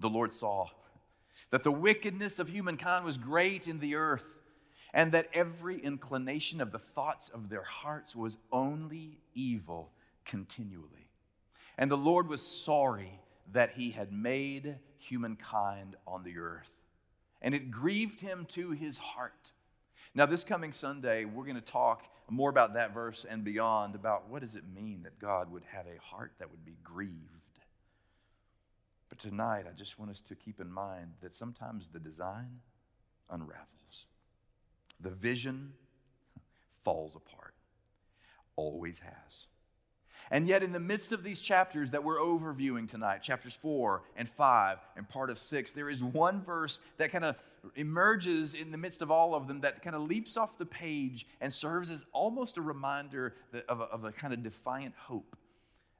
The 0.00 0.10
Lord 0.10 0.32
saw 0.32 0.66
that 1.50 1.62
the 1.62 1.70
wickedness 1.70 2.40
of 2.40 2.48
humankind 2.48 3.04
was 3.04 3.18
great 3.18 3.68
in 3.68 3.78
the 3.78 3.94
earth, 3.94 4.40
and 4.92 5.12
that 5.12 5.28
every 5.32 5.78
inclination 5.78 6.60
of 6.60 6.72
the 6.72 6.80
thoughts 6.80 7.28
of 7.28 7.50
their 7.50 7.62
hearts 7.62 8.16
was 8.16 8.36
only 8.50 9.20
evil 9.32 9.92
continually. 10.24 11.06
And 11.78 11.88
the 11.88 11.96
Lord 11.96 12.26
was 12.26 12.42
sorry 12.42 13.20
that 13.52 13.74
he 13.74 13.92
had 13.92 14.12
made 14.12 14.74
humankind 14.98 15.94
on 16.04 16.24
the 16.24 16.36
earth. 16.38 16.79
And 17.42 17.54
it 17.54 17.70
grieved 17.70 18.20
him 18.20 18.46
to 18.50 18.70
his 18.70 18.98
heart. 18.98 19.52
Now, 20.14 20.26
this 20.26 20.44
coming 20.44 20.72
Sunday, 20.72 21.24
we're 21.24 21.44
going 21.44 21.54
to 21.54 21.60
talk 21.60 22.04
more 22.28 22.50
about 22.50 22.74
that 22.74 22.94
verse 22.94 23.24
and 23.28 23.44
beyond 23.44 23.94
about 23.94 24.28
what 24.28 24.42
does 24.42 24.54
it 24.54 24.64
mean 24.74 25.02
that 25.02 25.18
God 25.18 25.50
would 25.50 25.64
have 25.72 25.86
a 25.86 26.00
heart 26.00 26.32
that 26.38 26.50
would 26.50 26.64
be 26.64 26.76
grieved. 26.82 27.14
But 29.08 29.18
tonight, 29.18 29.66
I 29.68 29.72
just 29.72 29.98
want 29.98 30.10
us 30.10 30.20
to 30.20 30.34
keep 30.34 30.60
in 30.60 30.70
mind 30.70 31.14
that 31.20 31.34
sometimes 31.34 31.88
the 31.88 31.98
design 31.98 32.60
unravels, 33.28 34.06
the 35.00 35.10
vision 35.10 35.72
falls 36.84 37.16
apart, 37.16 37.54
always 38.56 39.00
has. 39.00 39.46
And 40.30 40.48
yet, 40.48 40.62
in 40.62 40.72
the 40.72 40.80
midst 40.80 41.12
of 41.12 41.24
these 41.24 41.40
chapters 41.40 41.90
that 41.90 42.04
we're 42.04 42.18
overviewing 42.18 42.88
tonight, 42.88 43.18
chapters 43.18 43.54
four 43.54 44.02
and 44.16 44.28
five 44.28 44.78
and 44.96 45.08
part 45.08 45.30
of 45.30 45.38
six, 45.38 45.72
there 45.72 45.90
is 45.90 46.02
one 46.02 46.42
verse 46.42 46.80
that 46.98 47.10
kind 47.10 47.24
of 47.24 47.36
emerges 47.76 48.54
in 48.54 48.70
the 48.70 48.78
midst 48.78 49.02
of 49.02 49.10
all 49.10 49.34
of 49.34 49.46
them 49.46 49.60
that 49.60 49.82
kind 49.82 49.96
of 49.96 50.02
leaps 50.02 50.36
off 50.36 50.56
the 50.58 50.66
page 50.66 51.26
and 51.40 51.52
serves 51.52 51.90
as 51.90 52.04
almost 52.12 52.56
a 52.56 52.62
reminder 52.62 53.34
of 53.68 53.80
a, 53.80 53.84
of 53.84 54.04
a 54.04 54.12
kind 54.12 54.32
of 54.32 54.42
defiant 54.42 54.94
hope. 54.96 55.36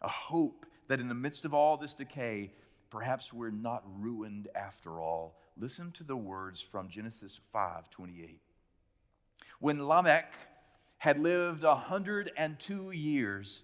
A 0.02 0.08
hope 0.08 0.66
that 0.88 1.00
in 1.00 1.08
the 1.08 1.14
midst 1.14 1.44
of 1.44 1.54
all 1.54 1.76
this 1.76 1.94
decay, 1.94 2.52
perhaps 2.90 3.32
we're 3.32 3.50
not 3.50 3.84
ruined 3.98 4.48
after 4.54 5.00
all. 5.00 5.38
Listen 5.58 5.92
to 5.92 6.04
the 6.04 6.16
words 6.16 6.60
from 6.60 6.88
Genesis 6.88 7.40
5 7.52 7.90
28. 7.90 8.40
When 9.58 9.86
Lamech 9.86 10.32
had 10.98 11.18
lived 11.18 11.64
a 11.64 11.68
102 11.68 12.90
years, 12.90 13.62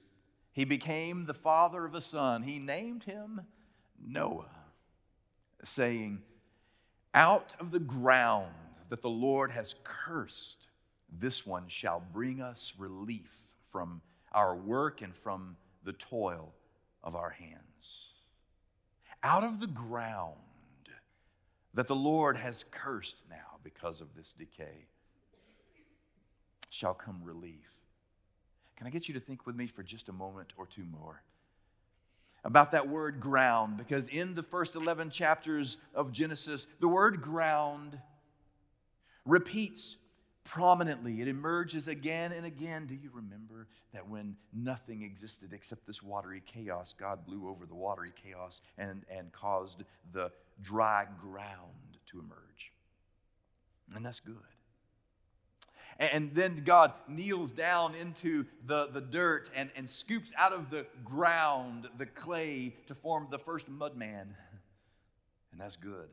he 0.57 0.65
became 0.65 1.27
the 1.27 1.35
father 1.35 1.85
of 1.85 1.95
a 1.95 2.01
son. 2.01 2.43
He 2.43 2.59
named 2.59 3.05
him 3.05 3.43
Noah, 4.03 4.49
saying, 5.63 6.23
Out 7.13 7.55
of 7.61 7.71
the 7.73 7.79
ground 7.79 8.55
that 8.89 9.03
the 9.03 9.11
Lord 9.11 9.51
has 9.51 9.75
cursed, 9.85 10.69
this 11.13 11.45
one 11.45 11.69
shall 11.69 12.03
bring 12.11 12.41
us 12.41 12.73
relief 12.79 13.49
from 13.71 14.01
our 14.33 14.57
work 14.57 15.03
and 15.03 15.15
from 15.15 15.59
the 15.85 15.93
toil 15.93 16.55
of 17.05 17.15
our 17.15 17.31
hands. 17.31 18.15
Out 19.23 19.45
of 19.45 19.61
the 19.61 19.67
ground 19.67 20.37
that 21.75 21.87
the 21.87 21.95
Lord 21.95 22.39
has 22.39 22.65
cursed 22.65 23.25
now 23.29 23.59
because 23.63 24.01
of 24.01 24.15
this 24.17 24.33
decay 24.33 24.87
shall 26.71 26.95
come 26.95 27.21
relief. 27.23 27.76
Can 28.77 28.87
I 28.87 28.91
get 28.91 29.09
you 29.09 29.15
to 29.15 29.21
think 29.21 29.47
with 29.47 29.57
me 29.57 29.67
for 29.67 29.83
just 29.83 30.09
a 30.09 30.13
moment 30.13 30.53
or 30.57 30.67
two 30.67 30.85
more? 30.85 31.23
About 32.45 32.71
that 32.73 32.89
word 32.89 33.19
ground, 33.19 33.77
because 33.77 34.09
in 34.09 34.35
the 34.35 34.43
first 34.43 34.77
11 34.77 35.11
chapters 35.11 35.79
of 35.95 36.13
Genesis, 36.13 36.67
the 36.79 36.89
word 36.89 37.21
ground 37.21 37.99
repeats 39.25 39.97
prominently. 40.45 41.21
It 41.21 41.29
emerges 41.29 41.89
again 41.89 42.33
and 42.33 42.47
again. 42.47 42.87
Do 42.87 42.95
you 42.95 43.11
remember 43.13 43.67
that 43.93 44.09
when 44.09 44.37
nothing 44.53 45.03
existed 45.03 45.53
except 45.53 45.87
this 45.87 46.03
watery 46.03 46.43
chaos, 46.47 46.95
God 46.97 47.27
blew 47.27 47.49
over 47.49 47.67
the 47.67 47.75
watery 47.75 48.13
chaos 48.23 48.61
and, 48.79 49.05
and 49.11 49.33
caused 49.33 49.83
the 50.13 50.31
dry 50.63 51.07
ground 51.21 51.99
to 52.07 52.21
emerge? 52.21 52.73
And 53.95 54.05
that's 54.05 54.21
good. 54.21 54.37
And 55.99 56.35
then 56.35 56.63
God 56.65 56.93
kneels 57.09 57.53
down 57.53 57.95
into 57.95 58.45
the, 58.67 58.89
the 58.89 59.01
dirt 59.01 59.51
and, 59.55 59.73
and 59.77 59.89
scoops 59.89 60.33
out 60.37 60.53
of 60.53 60.71
the 60.71 60.87
ground 61.05 61.89
the 61.97 62.07
clay 62.07 62.75
to 62.89 62.95
form 62.95 63.29
the 63.31 63.39
first 63.39 63.69
mud 63.69 63.97
man. 63.97 64.35
And 65.53 65.61
that's 65.61 65.77
good. 65.77 66.09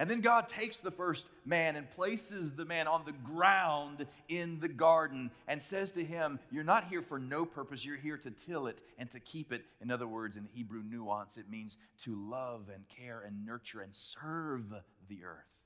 And 0.00 0.08
then 0.08 0.22
God 0.22 0.48
takes 0.48 0.78
the 0.78 0.90
first 0.90 1.28
man 1.44 1.76
and 1.76 1.90
places 1.90 2.52
the 2.52 2.64
man 2.64 2.88
on 2.88 3.04
the 3.04 3.12
ground 3.12 4.06
in 4.30 4.58
the 4.58 4.68
garden 4.68 5.30
and 5.46 5.60
says 5.60 5.90
to 5.90 6.02
him, 6.02 6.38
You're 6.50 6.64
not 6.64 6.88
here 6.88 7.02
for 7.02 7.18
no 7.18 7.44
purpose, 7.44 7.84
you're 7.84 7.98
here 7.98 8.16
to 8.16 8.30
till 8.30 8.66
it 8.66 8.80
and 8.98 9.10
to 9.10 9.20
keep 9.20 9.52
it. 9.52 9.62
In 9.82 9.90
other 9.90 10.06
words, 10.06 10.38
in 10.38 10.48
Hebrew 10.54 10.82
nuance, 10.82 11.36
it 11.36 11.50
means 11.50 11.76
to 12.04 12.14
love 12.14 12.70
and 12.74 12.88
care 12.88 13.20
and 13.26 13.44
nurture 13.44 13.82
and 13.82 13.94
serve 13.94 14.72
the 15.10 15.24
earth. 15.24 15.59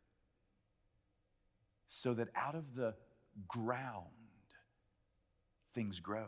So 1.95 2.13
that 2.15 2.29
out 2.35 2.55
of 2.55 2.75
the 2.75 2.95
ground, 3.47 4.07
things 5.73 6.01
grow, 6.01 6.27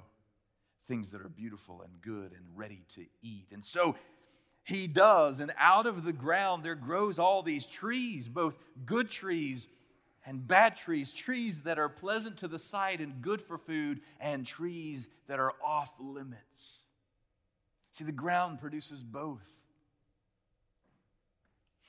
things 0.87 1.11
that 1.13 1.21
are 1.21 1.29
beautiful 1.29 1.83
and 1.83 2.01
good 2.01 2.33
and 2.33 2.45
ready 2.55 2.83
to 2.91 3.05
eat. 3.23 3.51
And 3.53 3.65
so, 3.65 3.97
he 4.63 4.87
does. 4.87 5.39
And 5.41 5.53
out 5.59 5.87
of 5.87 6.05
the 6.05 6.13
ground 6.13 6.65
there 6.65 6.75
grows 6.75 7.19
all 7.19 7.43
these 7.43 7.67
trees, 7.67 8.29
both 8.29 8.57
good 8.85 9.09
trees 9.09 9.69
and 10.25 10.47
bad 10.47 10.77
trees, 10.77 11.15
trees 11.15 11.63
that 11.63 11.79
are 11.79 11.89
pleasant 11.89 12.39
to 12.39 12.49
the 12.49 12.59
sight 12.59 13.01
and 13.01 13.23
good 13.23 13.41
for 13.41 13.59
food, 13.59 14.01
and 14.21 14.45
trees 14.45 15.09
that 15.29 15.39
are 15.39 15.53
off 15.65 15.95
limits. 16.01 16.87
See, 17.93 18.05
the 18.05 18.13
ground 18.13 18.61
produces 18.61 19.03
both. 19.03 19.49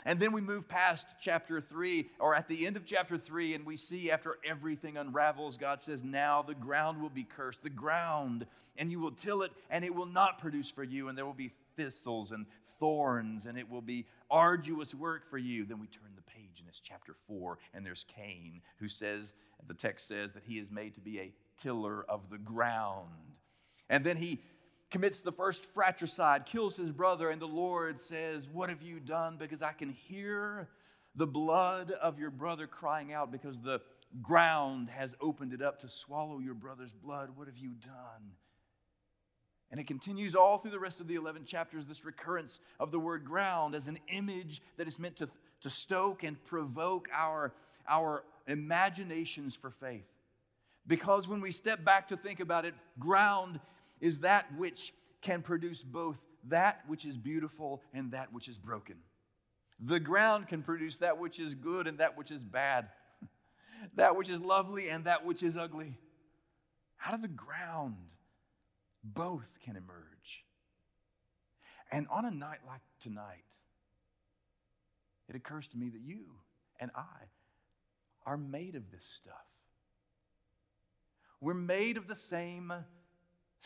And 0.06 0.20
then 0.20 0.32
we 0.32 0.42
move 0.42 0.70
past 0.70 1.08
chapter 1.20 1.60
3, 1.60 2.10
or 2.20 2.34
at 2.34 2.48
the 2.48 2.66
end 2.66 2.78
of 2.78 2.86
chapter 2.86 3.18
3, 3.18 3.56
and 3.56 3.66
we 3.66 3.76
see 3.76 4.10
after 4.10 4.38
everything 4.48 4.96
unravels, 4.96 5.58
God 5.58 5.82
says, 5.82 6.04
Now 6.04 6.42
the 6.42 6.56
ground 6.56 7.02
will 7.02 7.10
be 7.10 7.24
cursed, 7.24 7.64
the 7.64 7.70
ground, 7.70 8.46
and 8.78 8.90
you 8.92 9.00
will 9.00 9.12
till 9.12 9.42
it, 9.42 9.52
and 9.70 9.84
it 9.84 9.94
will 9.94 10.06
not 10.06 10.40
produce 10.40 10.70
for 10.70 10.84
you, 10.84 11.10
and 11.10 11.18
there 11.18 11.26
will 11.26 11.34
be 11.34 11.52
thistles 11.76 12.32
and 12.32 12.46
thorns, 12.80 13.48
and 13.48 13.58
it 13.58 13.70
will 13.70 13.82
be 13.82 14.06
arduous 14.30 14.96
work 14.96 15.26
for 15.26 15.38
you. 15.38 15.66
Then 15.66 15.80
we 15.80 15.88
turn 15.88 16.12
the 16.16 16.22
page, 16.22 16.60
and 16.60 16.70
it's 16.70 16.80
chapter 16.80 17.14
4, 17.28 17.58
and 17.74 17.86
there's 17.86 18.06
Cain, 18.08 18.62
who 18.80 18.88
says, 18.88 19.34
the 19.68 19.74
text 19.74 20.08
says 20.08 20.32
that 20.34 20.44
he 20.46 20.60
is 20.60 20.72
made 20.72 20.96
to 20.96 21.02
be 21.02 21.20
a 21.20 21.34
tiller 21.58 22.06
of 22.08 22.30
the 22.30 22.38
ground. 22.38 23.10
And 23.90 24.04
then 24.04 24.18
he 24.18 24.40
commits 24.90 25.22
the 25.22 25.32
first 25.32 25.66
fratricide, 25.66 26.46
kills 26.46 26.78
his 26.78 26.92
brother, 26.92 27.30
and 27.30 27.42
the 27.42 27.48
Lord 27.48 28.00
says, 28.00 28.48
What 28.48 28.70
have 28.70 28.82
you 28.82 29.00
done? 29.00 29.38
Because 29.38 29.62
I 29.62 29.72
can 29.72 29.90
hear 29.90 30.70
the 31.16 31.28
blood 31.28 31.92
of 31.92 32.20
your 32.20 32.30
brother 32.30 32.68
crying 32.68 33.12
out 33.12 33.32
because 33.32 33.60
the 33.60 33.82
ground 34.22 34.90
has 34.90 35.16
opened 35.20 35.54
it 35.54 35.62
up 35.62 35.80
to 35.80 35.90
swallow 35.90 36.40
your 36.40 36.54
brother's 36.54 36.94
blood. 36.94 37.32
What 37.36 37.48
have 37.48 37.58
you 37.58 37.72
done? 37.82 38.32
And 39.70 39.80
it 39.80 39.88
continues 39.88 40.36
all 40.36 40.58
through 40.58 40.72
the 40.72 40.80
rest 40.80 41.02
of 41.02 41.08
the 41.08 41.16
11 41.16 41.44
chapters, 41.44 41.88
this 41.88 42.06
recurrence 42.06 42.60
of 42.80 42.92
the 42.92 43.00
word 43.00 43.26
ground 43.26 43.76
as 43.76 43.88
an 43.88 44.00
image 44.08 44.62
that 44.78 44.88
is 44.88 44.98
meant 44.98 45.18
to, 45.18 45.30
to 45.62 45.70
stoke 45.70 46.24
and 46.24 46.42
provoke 46.46 47.10
our, 47.14 47.54
our 47.90 48.24
imaginations 48.48 49.56
for 49.56 49.70
faith. 49.70 50.08
Because 50.86 51.28
when 51.28 51.42
we 51.42 51.52
step 51.52 51.84
back 51.84 52.08
to 52.08 52.16
think 52.16 52.40
about 52.40 52.64
it, 52.64 52.74
ground 52.98 53.60
is 54.00 54.20
that 54.20 54.46
which 54.56 54.94
can 55.22 55.42
produce 55.42 55.84
both 55.84 56.24
that 56.46 56.82
which 56.88 57.06
is 57.06 57.18
beautiful 57.18 57.82
and 57.94 58.12
that 58.12 58.32
which 58.32 58.48
is 58.48 58.58
broken. 58.58 58.98
The 59.80 60.00
ground 60.00 60.48
can 60.48 60.64
produce 60.64 60.98
that 60.98 61.18
which 61.18 61.40
is 61.40 61.54
good 61.54 61.88
and 61.88 62.00
that 62.00 62.18
which 62.18 62.32
is 62.32 62.44
bad, 62.44 62.90
that 63.96 64.16
which 64.16 64.30
is 64.30 64.40
lovely 64.40 64.90
and 64.90 65.06
that 65.06 65.26
which 65.26 65.44
is 65.44 65.58
ugly. 65.58 65.98
Out 67.06 67.14
of 67.14 67.22
the 67.22 67.28
ground, 67.28 67.96
both 69.04 69.50
can 69.64 69.76
emerge. 69.76 70.46
And 71.92 72.08
on 72.10 72.26
a 72.26 72.32
night 72.32 72.60
like 72.66 72.82
tonight, 73.00 73.44
it 75.30 75.36
occurs 75.36 75.68
to 75.70 75.78
me 75.78 75.90
that 75.90 76.02
you 76.02 76.26
and 76.80 76.92
I 76.96 77.30
are 78.26 78.38
made 78.38 78.76
of 78.76 78.92
this 78.92 79.06
stuff. 79.06 79.36
We're 81.40 81.54
made 81.54 81.98
of 81.98 82.08
the 82.08 82.16
same 82.16 82.74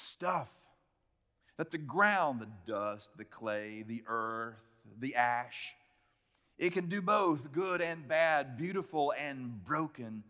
stuff. 0.02 0.50
That 1.58 1.72
the 1.72 1.78
ground, 1.78 2.42
the 2.42 2.50
dust, 2.66 3.18
the 3.18 3.26
clay, 3.26 3.84
the 3.88 4.04
earth, 4.08 4.66
the 5.00 5.16
ash, 5.16 5.76
it 6.58 6.74
can 6.74 6.88
do 6.88 7.02
both 7.02 7.52
good 7.52 7.82
and 7.82 8.08
bad, 8.08 8.58
beautiful 8.58 9.14
and 9.18 9.64
broken. 9.64 10.24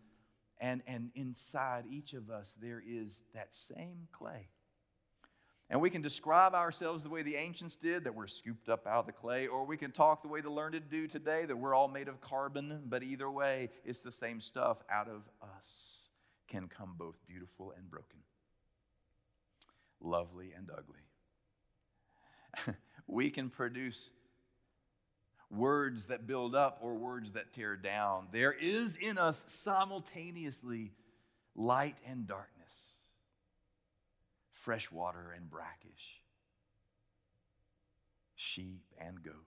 And, 0.60 0.82
and 0.86 1.10
inside 1.14 1.84
each 1.90 2.14
of 2.14 2.30
us, 2.30 2.56
there 2.60 2.82
is 2.86 3.20
that 3.34 3.54
same 3.54 4.08
clay. 4.12 4.48
And 5.68 5.80
we 5.80 5.90
can 5.90 6.02
describe 6.02 6.54
ourselves 6.54 7.02
the 7.02 7.08
way 7.08 7.22
the 7.22 7.34
ancients 7.34 7.74
did, 7.74 8.04
that 8.04 8.14
we're 8.14 8.26
scooped 8.26 8.68
up 8.68 8.86
out 8.86 9.00
of 9.00 9.06
the 9.06 9.12
clay, 9.12 9.46
or 9.46 9.64
we 9.64 9.76
can 9.76 9.90
talk 9.90 10.22
the 10.22 10.28
way 10.28 10.40
the 10.40 10.50
learned 10.50 10.82
do 10.90 11.06
today, 11.06 11.46
that 11.46 11.56
we're 11.56 11.74
all 11.74 11.88
made 11.88 12.08
of 12.08 12.20
carbon. 12.20 12.82
But 12.86 13.02
either 13.02 13.30
way, 13.30 13.70
it's 13.84 14.02
the 14.02 14.12
same 14.12 14.40
stuff. 14.40 14.78
Out 14.90 15.08
of 15.08 15.22
us 15.56 16.10
can 16.48 16.68
come 16.68 16.94
both 16.98 17.16
beautiful 17.26 17.72
and 17.76 17.90
broken 17.90 18.18
lovely 20.02 20.52
and 20.56 20.70
ugly. 20.70 21.00
we 23.06 23.30
can 23.30 23.50
produce 23.50 24.10
words 25.50 26.06
that 26.06 26.26
build 26.26 26.54
up 26.54 26.78
or 26.80 26.94
words 26.94 27.32
that 27.32 27.52
tear 27.52 27.76
down. 27.76 28.28
There 28.32 28.52
is 28.52 28.96
in 28.96 29.18
us 29.18 29.44
simultaneously 29.46 30.92
light 31.54 31.98
and 32.08 32.26
darkness, 32.26 32.92
fresh 34.52 34.90
water 34.90 35.34
and 35.36 35.50
brackish, 35.50 36.22
sheep 38.34 38.82
and 38.98 39.22
goat. 39.22 39.46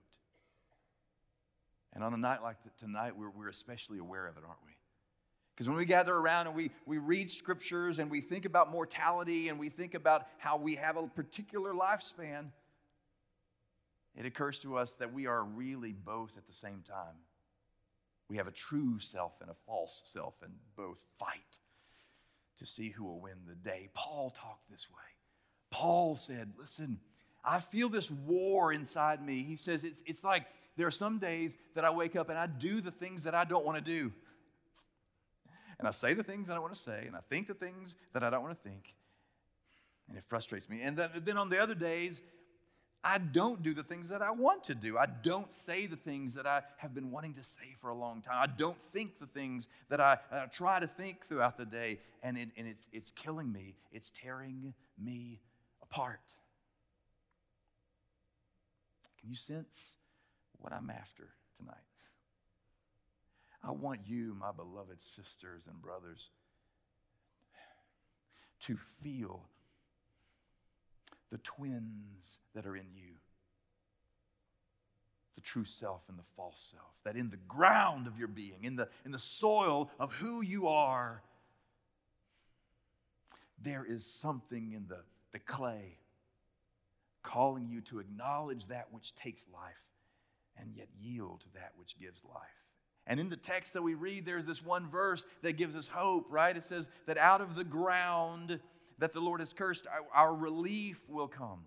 And 1.92 2.04
on 2.04 2.12
a 2.12 2.18
night 2.18 2.42
like 2.42 2.58
tonight, 2.76 3.16
we're, 3.16 3.30
we're 3.30 3.48
especially 3.48 3.98
aware 3.98 4.26
of 4.26 4.36
it, 4.36 4.42
aren't 4.46 4.64
we? 4.66 4.75
Because 5.56 5.68
when 5.68 5.78
we 5.78 5.86
gather 5.86 6.14
around 6.14 6.48
and 6.48 6.54
we, 6.54 6.70
we 6.84 6.98
read 6.98 7.30
scriptures 7.30 7.98
and 7.98 8.10
we 8.10 8.20
think 8.20 8.44
about 8.44 8.70
mortality 8.70 9.48
and 9.48 9.58
we 9.58 9.70
think 9.70 9.94
about 9.94 10.26
how 10.36 10.58
we 10.58 10.74
have 10.74 10.98
a 10.98 11.06
particular 11.06 11.72
lifespan, 11.72 12.50
it 14.14 14.26
occurs 14.26 14.58
to 14.60 14.76
us 14.76 14.96
that 14.96 15.14
we 15.14 15.26
are 15.26 15.44
really 15.44 15.94
both 15.94 16.36
at 16.36 16.46
the 16.46 16.52
same 16.52 16.82
time. 16.86 17.14
We 18.28 18.36
have 18.36 18.46
a 18.46 18.52
true 18.52 18.98
self 18.98 19.32
and 19.40 19.48
a 19.50 19.54
false 19.66 20.02
self, 20.04 20.34
and 20.42 20.52
both 20.76 21.06
fight 21.18 21.58
to 22.58 22.66
see 22.66 22.90
who 22.90 23.04
will 23.04 23.20
win 23.20 23.36
the 23.46 23.54
day. 23.54 23.88
Paul 23.94 24.30
talked 24.30 24.70
this 24.70 24.88
way. 24.90 24.96
Paul 25.70 26.16
said, 26.16 26.52
Listen, 26.58 26.98
I 27.42 27.60
feel 27.60 27.88
this 27.88 28.10
war 28.10 28.72
inside 28.72 29.24
me. 29.24 29.42
He 29.42 29.56
says, 29.56 29.84
It's, 29.84 30.02
it's 30.04 30.24
like 30.24 30.46
there 30.76 30.86
are 30.86 30.90
some 30.90 31.18
days 31.18 31.56
that 31.74 31.84
I 31.84 31.90
wake 31.90 32.14
up 32.14 32.28
and 32.28 32.38
I 32.38 32.46
do 32.46 32.82
the 32.82 32.90
things 32.90 33.24
that 33.24 33.34
I 33.34 33.44
don't 33.44 33.64
want 33.64 33.82
to 33.82 33.84
do 33.84 34.12
and 35.78 35.86
I 35.86 35.90
say 35.90 36.14
the 36.14 36.22
things 36.22 36.48
that 36.48 36.56
I 36.56 36.60
want 36.60 36.74
to 36.74 36.80
say, 36.80 37.04
and 37.06 37.14
I 37.14 37.20
think 37.28 37.46
the 37.46 37.54
things 37.54 37.94
that 38.12 38.22
I 38.22 38.30
don't 38.30 38.42
want 38.42 38.56
to 38.56 38.68
think, 38.68 38.94
and 40.08 40.16
it 40.16 40.24
frustrates 40.24 40.68
me. 40.68 40.82
And 40.82 40.96
then, 40.96 41.36
on 41.36 41.50
the 41.50 41.58
other 41.58 41.74
days, 41.74 42.20
I 43.02 43.18
don't 43.18 43.62
do 43.62 43.74
the 43.74 43.82
things 43.82 44.08
that 44.08 44.22
I 44.22 44.30
want 44.30 44.64
to 44.64 44.74
do. 44.74 44.98
I 44.98 45.06
don't 45.06 45.52
say 45.52 45.86
the 45.86 45.96
things 45.96 46.34
that 46.34 46.46
I 46.46 46.62
have 46.78 46.94
been 46.94 47.10
wanting 47.10 47.34
to 47.34 47.44
say 47.44 47.74
for 47.80 47.90
a 47.90 47.94
long 47.94 48.22
time. 48.22 48.36
I 48.36 48.46
don't 48.46 48.80
think 48.92 49.18
the 49.18 49.26
things 49.26 49.68
that 49.90 50.00
I 50.00 50.18
try 50.52 50.80
to 50.80 50.86
think 50.86 51.26
throughout 51.26 51.56
the 51.56 51.66
day, 51.66 51.98
and, 52.22 52.36
it, 52.36 52.48
and 52.56 52.66
it's, 52.66 52.88
it's 52.92 53.10
killing 53.12 53.52
me. 53.52 53.74
It's 53.92 54.10
tearing 54.10 54.74
me 54.98 55.40
apart. 55.82 56.20
Can 59.20 59.30
you 59.30 59.36
sense 59.36 59.96
what 60.58 60.72
I'm 60.72 60.90
after 60.90 61.28
tonight? 61.58 61.76
I 63.66 63.72
want 63.72 64.00
you, 64.06 64.36
my 64.38 64.52
beloved 64.52 65.02
sisters 65.02 65.64
and 65.68 65.82
brothers, 65.82 66.30
to 68.60 68.76
feel 69.02 69.42
the 71.30 71.38
twins 71.38 72.38
that 72.54 72.64
are 72.64 72.76
in 72.76 72.86
you 72.94 73.14
the 75.36 75.40
true 75.42 75.64
self 75.64 76.00
and 76.08 76.18
the 76.18 76.24
false 76.34 76.72
self, 76.72 76.94
that 77.04 77.14
in 77.14 77.28
the 77.28 77.36
ground 77.36 78.06
of 78.06 78.18
your 78.18 78.26
being, 78.26 78.64
in 78.64 78.74
the, 78.74 78.88
in 79.04 79.12
the 79.12 79.18
soil 79.18 79.90
of 80.00 80.10
who 80.14 80.40
you 80.40 80.66
are, 80.66 81.22
there 83.62 83.84
is 83.86 84.04
something 84.04 84.72
in 84.72 84.86
the, 84.88 85.00
the 85.32 85.38
clay 85.38 85.98
calling 87.22 87.68
you 87.68 87.82
to 87.82 87.98
acknowledge 87.98 88.66
that 88.68 88.86
which 88.90 89.14
takes 89.14 89.46
life 89.52 89.74
and 90.58 90.70
yet 90.74 90.88
yield 90.98 91.40
to 91.42 91.52
that 91.52 91.72
which 91.76 91.98
gives 91.98 92.24
life. 92.24 92.65
And 93.06 93.20
in 93.20 93.28
the 93.28 93.36
text 93.36 93.74
that 93.74 93.82
we 93.82 93.94
read, 93.94 94.26
there's 94.26 94.46
this 94.46 94.64
one 94.64 94.88
verse 94.88 95.24
that 95.42 95.56
gives 95.56 95.76
us 95.76 95.86
hope, 95.86 96.26
right? 96.28 96.56
It 96.56 96.64
says 96.64 96.88
that 97.06 97.18
out 97.18 97.40
of 97.40 97.54
the 97.54 97.64
ground 97.64 98.58
that 98.98 99.12
the 99.12 99.20
Lord 99.20 99.40
has 99.40 99.52
cursed, 99.52 99.86
our 100.12 100.34
relief 100.34 101.00
will 101.08 101.28
come. 101.28 101.64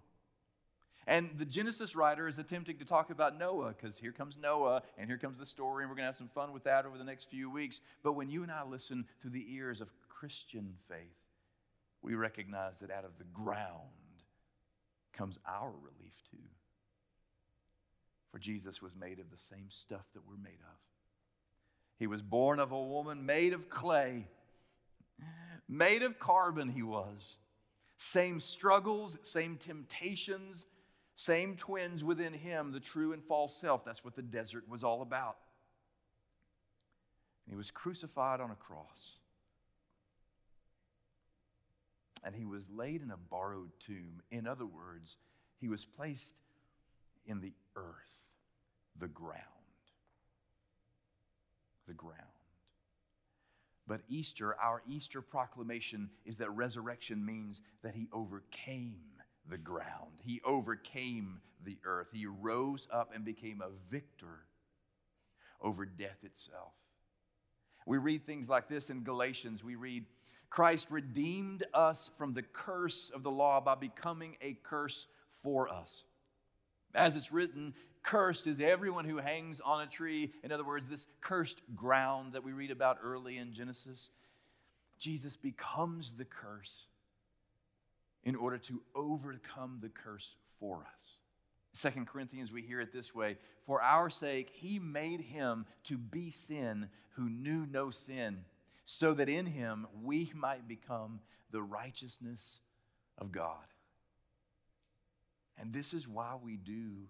And 1.07 1.29
the 1.37 1.45
Genesis 1.45 1.95
writer 1.95 2.27
is 2.27 2.39
attempting 2.39 2.77
to 2.77 2.85
talk 2.85 3.09
about 3.09 3.39
Noah 3.39 3.69
because 3.69 3.97
here 3.97 4.11
comes 4.11 4.37
Noah 4.37 4.83
and 4.97 5.07
here 5.07 5.17
comes 5.17 5.39
the 5.39 5.45
story, 5.45 5.83
and 5.83 5.89
we're 5.89 5.95
going 5.95 6.03
to 6.03 6.07
have 6.07 6.15
some 6.15 6.27
fun 6.27 6.51
with 6.51 6.65
that 6.65 6.85
over 6.85 6.97
the 6.97 7.03
next 7.03 7.29
few 7.29 7.49
weeks. 7.49 7.81
But 8.03 8.13
when 8.13 8.29
you 8.29 8.43
and 8.43 8.51
I 8.51 8.63
listen 8.63 9.05
through 9.21 9.31
the 9.31 9.45
ears 9.49 9.81
of 9.81 9.91
Christian 10.07 10.73
faith, 10.87 10.97
we 12.01 12.15
recognize 12.15 12.79
that 12.79 12.91
out 12.91 13.05
of 13.05 13.17
the 13.17 13.23
ground 13.33 13.89
comes 15.13 15.39
our 15.47 15.71
relief 15.71 16.21
too. 16.29 16.37
For 18.31 18.37
Jesus 18.37 18.81
was 18.81 18.95
made 18.95 19.19
of 19.19 19.31
the 19.31 19.37
same 19.37 19.65
stuff 19.69 20.05
that 20.13 20.27
we're 20.27 20.37
made 20.37 20.59
of 20.61 20.88
He 21.99 22.07
was 22.07 22.21
born 22.21 22.59
of 22.61 22.71
a 22.71 22.81
woman 22.81 23.25
made 23.25 23.51
of 23.51 23.69
clay, 23.69 24.25
made 25.67 26.01
of 26.01 26.17
carbon, 26.17 26.69
he 26.69 26.81
was. 26.81 27.37
Same 27.97 28.39
struggles, 28.39 29.17
same 29.23 29.57
temptations, 29.57 30.65
same 31.15 31.57
twins 31.57 32.01
within 32.01 32.31
him, 32.31 32.71
the 32.71 32.79
true 32.79 33.11
and 33.11 33.21
false 33.21 33.53
self. 33.53 33.83
That's 33.83 34.05
what 34.05 34.15
the 34.15 34.21
desert 34.21 34.63
was 34.69 34.85
all 34.85 35.01
about. 35.01 35.35
And 37.45 37.51
he 37.53 37.57
was 37.57 37.69
crucified 37.69 38.39
on 38.39 38.51
a 38.51 38.55
cross. 38.55 39.19
And 42.23 42.33
he 42.33 42.45
was 42.45 42.69
laid 42.69 43.01
in 43.01 43.11
a 43.11 43.17
borrowed 43.17 43.71
tomb. 43.79 44.21
In 44.31 44.47
other 44.47 44.65
words, 44.65 45.17
he 45.59 45.67
was 45.67 45.83
placed 45.83 46.35
in 47.25 47.41
the 47.41 47.53
earth, 47.75 48.23
the 48.97 49.09
ground. 49.09 49.58
The 51.89 51.95
ground. 51.95 52.15
But 53.87 54.01
Easter, 54.07 54.55
our 54.61 54.83
Easter 54.87 55.23
proclamation 55.23 56.11
is 56.23 56.37
that 56.37 56.51
resurrection 56.51 57.25
means 57.25 57.61
that 57.81 57.95
he 57.95 58.07
overcame 58.13 59.01
the 59.49 59.57
ground. 59.57 60.21
He 60.23 60.39
overcame 60.45 61.41
the 61.65 61.79
earth. 61.83 62.11
He 62.13 62.27
rose 62.27 62.87
up 62.93 63.11
and 63.15 63.25
became 63.25 63.63
a 63.63 63.71
victor 63.89 64.45
over 65.59 65.83
death 65.83 66.19
itself. 66.21 66.73
We 67.87 67.97
read 67.97 68.23
things 68.23 68.47
like 68.47 68.69
this 68.69 68.91
in 68.91 69.03
Galatians. 69.03 69.63
We 69.63 69.73
read, 69.73 70.05
Christ 70.51 70.91
redeemed 70.91 71.65
us 71.73 72.11
from 72.15 72.35
the 72.35 72.43
curse 72.43 73.09
of 73.09 73.23
the 73.23 73.31
law 73.31 73.59
by 73.61 73.73
becoming 73.73 74.37
a 74.43 74.59
curse 74.61 75.07
for 75.41 75.67
us. 75.67 76.03
As 76.95 77.15
it's 77.15 77.31
written, 77.31 77.73
cursed 78.03 78.47
is 78.47 78.59
everyone 78.59 79.05
who 79.05 79.17
hangs 79.17 79.59
on 79.59 79.81
a 79.81 79.87
tree. 79.87 80.33
In 80.43 80.51
other 80.51 80.63
words, 80.65 80.89
this 80.89 81.07
cursed 81.21 81.61
ground 81.75 82.33
that 82.33 82.43
we 82.43 82.51
read 82.51 82.71
about 82.71 82.97
early 83.03 83.37
in 83.37 83.53
Genesis. 83.53 84.09
Jesus 84.97 85.35
becomes 85.35 86.13
the 86.13 86.25
curse 86.25 86.87
in 88.23 88.35
order 88.35 88.57
to 88.57 88.81
overcome 88.95 89.79
the 89.81 89.89
curse 89.89 90.35
for 90.59 90.85
us. 90.93 91.19
Second 91.73 92.07
Corinthians, 92.07 92.51
we 92.51 92.61
hear 92.61 92.81
it 92.81 92.91
this 92.91 93.13
way 93.13 93.37
For 93.61 93.81
our 93.81 94.09
sake, 94.09 94.49
he 94.53 94.79
made 94.79 95.21
him 95.21 95.65
to 95.85 95.97
be 95.97 96.29
sin 96.31 96.89
who 97.11 97.29
knew 97.29 97.65
no 97.65 97.89
sin, 97.89 98.43
so 98.85 99.13
that 99.13 99.29
in 99.29 99.45
him 99.45 99.87
we 100.03 100.31
might 100.35 100.67
become 100.67 101.19
the 101.51 101.61
righteousness 101.61 102.59
of 103.17 103.31
God. 103.31 103.65
And 105.59 105.73
this 105.73 105.93
is 105.93 106.07
why 106.07 106.35
we 106.41 106.55
do 106.55 107.07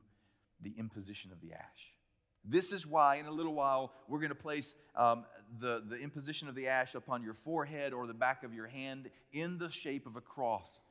the 0.62 0.74
imposition 0.78 1.32
of 1.32 1.40
the 1.42 1.54
ash. 1.54 1.94
This 2.44 2.72
is 2.72 2.88
why, 2.88 3.16
in 3.16 3.26
a 3.26 3.32
little 3.32 3.54
while, 3.54 3.94
we're 4.08 4.20
going 4.20 4.30
to 4.30 4.36
place 4.36 4.76
um, 4.96 5.26
the, 5.60 5.84
the 5.88 5.98
imposition 5.98 6.48
of 6.48 6.56
the 6.56 6.68
ash 6.68 6.96
upon 6.96 7.22
your 7.22 7.34
forehead 7.34 7.94
or 7.94 8.08
the 8.08 8.14
back 8.14 8.44
of 8.44 8.54
your 8.54 8.68
hand 8.68 9.10
in 9.34 9.58
the 9.58 9.70
shape 9.70 10.08
of 10.08 10.16
a 10.16 10.22
cross. 10.22 10.82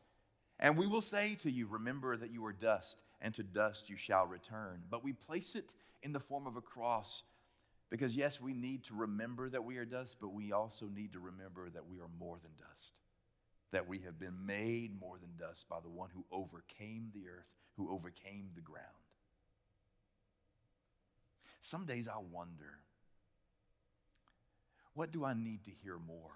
And 0.61 0.77
we 0.77 0.87
will 0.87 1.01
say 1.01 1.37
to 1.43 1.51
you, 1.51 1.67
Remember 1.67 2.17
that 2.17 2.31
you 2.31 2.45
are 2.47 2.53
dust, 2.53 3.03
and 3.21 3.35
to 3.35 3.43
dust 3.43 3.89
you 3.89 3.97
shall 3.97 4.27
return. 4.27 4.83
But 4.91 5.03
we 5.03 5.13
place 5.13 5.55
it 5.55 5.73
in 6.03 6.13
the 6.13 6.21
form 6.21 6.47
of 6.47 6.57
a 6.57 6.61
cross 6.61 7.23
because, 7.91 8.15
yes, 8.15 8.41
we 8.41 8.53
need 8.53 8.85
to 8.85 8.95
remember 8.95 9.49
that 9.49 9.65
we 9.65 9.79
are 9.79 9.85
dust, 9.85 10.19
but 10.21 10.35
we 10.35 10.53
also 10.53 10.87
need 10.87 11.15
to 11.15 11.19
remember 11.19 11.71
that 11.71 11.87
we 11.89 11.99
are 11.99 12.11
more 12.21 12.39
than 12.43 12.53
dust 12.59 12.93
that 13.73 13.89
we 13.89 13.99
have 14.01 14.19
been 14.19 14.47
made 14.47 14.99
more 14.99 15.19
than 15.19 15.31
dust 15.39 15.69
by 15.69 15.81
the 15.81 15.89
one 15.89 16.09
who 16.15 16.25
overcame 16.33 17.11
the 17.15 17.29
earth, 17.29 17.55
who 17.77 17.91
overcame 17.91 18.51
the 18.55 18.61
ground. 18.61 18.87
Some 21.61 21.85
days 21.85 22.09
I 22.09 22.19
wonder 22.33 22.79
what 24.95 25.13
do 25.13 25.25
I 25.25 25.33
need 25.33 25.65
to 25.65 25.71
hear 25.71 25.97
more? 25.97 26.33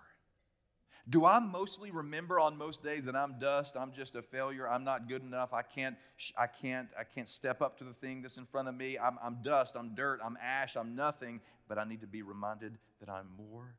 Do 1.09 1.25
I 1.25 1.41
mostly 1.41 1.91
remember 1.91 2.39
on 2.39 2.57
most 2.57 2.85
days 2.85 3.07
that 3.07 3.17
I'm 3.17 3.41
dust, 3.41 3.77
I'm 3.77 3.93
just 3.93 4.15
a 4.15 4.23
failure, 4.23 4.69
I'm 4.69 4.85
not 4.85 5.09
good 5.09 5.23
enough, 5.23 5.53
I 5.53 5.63
can't, 5.63 5.97
I 6.39 6.47
can't, 6.47 6.89
I 6.97 7.03
can't 7.03 7.29
step 7.29 7.61
up 7.61 7.77
to 7.79 7.85
the 7.85 7.93
thing 7.93 8.23
that's 8.23 8.37
in 8.37 8.47
front 8.47 8.69
of 8.69 8.77
me, 8.77 8.99
I'm, 8.99 9.19
I'm 9.21 9.39
dust, 9.43 9.75
I'm 9.75 9.97
dirt, 9.97 10.21
I'm 10.25 10.39
ash, 10.41 10.77
I'm 10.77 10.95
nothing, 10.95 11.41
but 11.67 11.77
I 11.77 11.85
need 11.85 12.03
to 12.03 12.07
be 12.07 12.23
reminded 12.23 12.79
that 13.01 13.09
I'm 13.09 13.27
more? 13.37 13.75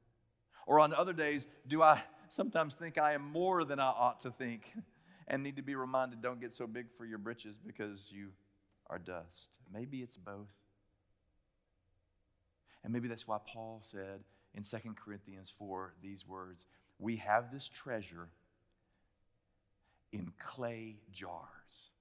Or 0.68 0.82
on 0.82 0.94
other 0.94 1.13
days, 1.13 1.48
do 1.66 1.82
I 1.82 2.04
sometimes 2.34 2.74
think 2.74 2.98
I 2.98 3.13
am 3.13 3.32
more 3.32 3.63
than 3.63 3.80
I 3.80 3.89
ought 3.89 4.22
to 4.22 4.32
think 4.32 4.74
and 5.28 5.43
need 5.43 5.58
to 5.58 5.62
be 5.62 5.76
reminded 5.76 6.22
don't 6.22 6.41
get 6.41 6.52
so 6.52 6.65
big 6.65 6.88
for 6.98 7.06
your 7.06 7.19
britches 7.19 7.60
because 7.65 8.12
you 8.12 8.30
are 8.89 8.98
dust. 8.98 9.60
Maybe 9.72 10.00
it's 10.00 10.17
both. 10.17 10.52
And 12.84 12.91
maybe 12.91 13.08
that's 13.08 13.28
why 13.28 13.38
Paul 13.46 13.80
said 13.82 14.24
in 14.56 14.63
2 14.63 14.78
Corinthians 14.96 15.54
4 15.58 15.93
these 16.02 16.28
words 16.28 16.65
We 16.98 17.17
have 17.17 17.52
this 17.52 17.69
treasure 17.69 18.30
in 20.12 20.34
clay 20.39 20.98
jars, 21.12 21.91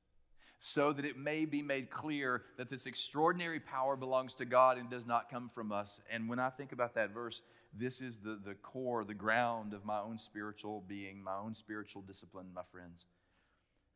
so 0.59 0.93
that 0.93 1.05
it 1.05 1.17
may 1.17 1.45
be 1.45 1.63
made 1.63 1.91
clear 1.91 2.43
that 2.57 2.69
this 2.69 2.87
extraordinary 2.87 3.61
power 3.61 3.97
belongs 3.97 4.35
to 4.35 4.45
God 4.45 4.79
and 4.79 4.91
does 4.91 5.07
not 5.07 5.31
come 5.31 5.49
from 5.49 5.73
us. 5.73 6.01
And 6.11 6.29
when 6.29 6.39
I 6.39 6.51
think 6.51 6.73
about 6.73 6.95
that 6.95 7.11
verse, 7.11 7.43
this 7.73 8.01
is 8.01 8.19
the, 8.19 8.39
the 8.45 8.55
core, 8.55 9.05
the 9.05 9.15
ground 9.15 9.73
of 9.73 9.85
my 9.85 10.01
own 10.01 10.19
spiritual 10.19 10.85
being, 10.87 11.23
my 11.23 11.37
own 11.37 11.55
spiritual 11.55 12.03
discipline, 12.03 12.47
my 12.55 12.63
friends. 12.71 13.07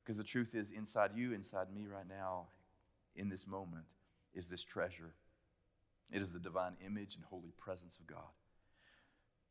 Because 0.02 0.16
the 0.16 0.24
truth 0.24 0.54
is, 0.54 0.70
inside 0.70 1.10
you, 1.14 1.32
inside 1.32 1.74
me 1.74 1.86
right 1.86 2.08
now, 2.08 2.46
in 3.16 3.28
this 3.28 3.46
moment, 3.46 3.86
is 4.34 4.48
this 4.48 4.62
treasure. 4.62 5.12
It 6.12 6.22
is 6.22 6.32
the 6.32 6.38
divine 6.38 6.74
image 6.84 7.16
and 7.16 7.24
holy 7.24 7.52
presence 7.58 7.98
of 7.98 8.06
God. 8.06 8.32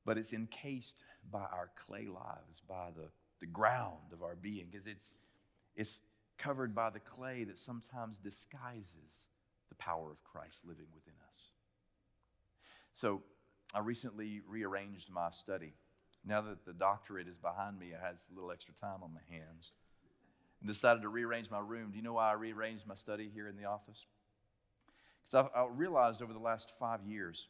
But 0.05 0.17
it's 0.17 0.33
encased 0.33 1.03
by 1.31 1.41
our 1.41 1.69
clay 1.75 2.07
lives, 2.07 2.61
by 2.67 2.89
the, 2.95 3.09
the 3.39 3.47
ground 3.47 4.13
of 4.13 4.23
our 4.23 4.35
being, 4.35 4.67
because 4.71 4.87
it's, 4.87 5.15
it's 5.75 6.01
covered 6.37 6.73
by 6.73 6.89
the 6.89 6.99
clay 6.99 7.43
that 7.43 7.57
sometimes 7.57 8.17
disguises 8.17 9.27
the 9.69 9.75
power 9.75 10.11
of 10.11 10.23
Christ 10.23 10.61
living 10.65 10.87
within 10.93 11.15
us. 11.27 11.49
So, 12.93 13.23
I 13.75 13.79
recently 13.79 14.41
rearranged 14.47 15.11
my 15.11 15.31
study. 15.31 15.73
Now 16.25 16.41
that 16.41 16.65
the 16.65 16.71
doctorate 16.71 17.27
is 17.27 17.37
behind 17.37 17.77
me, 17.77 17.91
I 17.93 18.03
had 18.03 18.15
a 18.15 18.33
little 18.33 18.51
extra 18.51 18.73
time 18.73 19.03
on 19.03 19.13
my 19.13 19.19
hands 19.29 19.73
and 20.61 20.67
decided 20.67 21.01
to 21.01 21.09
rearrange 21.09 21.51
my 21.51 21.59
room. 21.59 21.91
Do 21.91 21.97
you 21.97 22.03
know 22.03 22.13
why 22.13 22.29
I 22.29 22.33
rearranged 22.33 22.87
my 22.87 22.95
study 22.95 23.29
here 23.31 23.49
in 23.49 23.57
the 23.57 23.65
office? 23.65 24.05
Because 25.23 25.49
I, 25.53 25.59
I 25.59 25.67
realized 25.67 26.21
over 26.21 26.31
the 26.31 26.39
last 26.39 26.71
five 26.79 27.01
years 27.03 27.47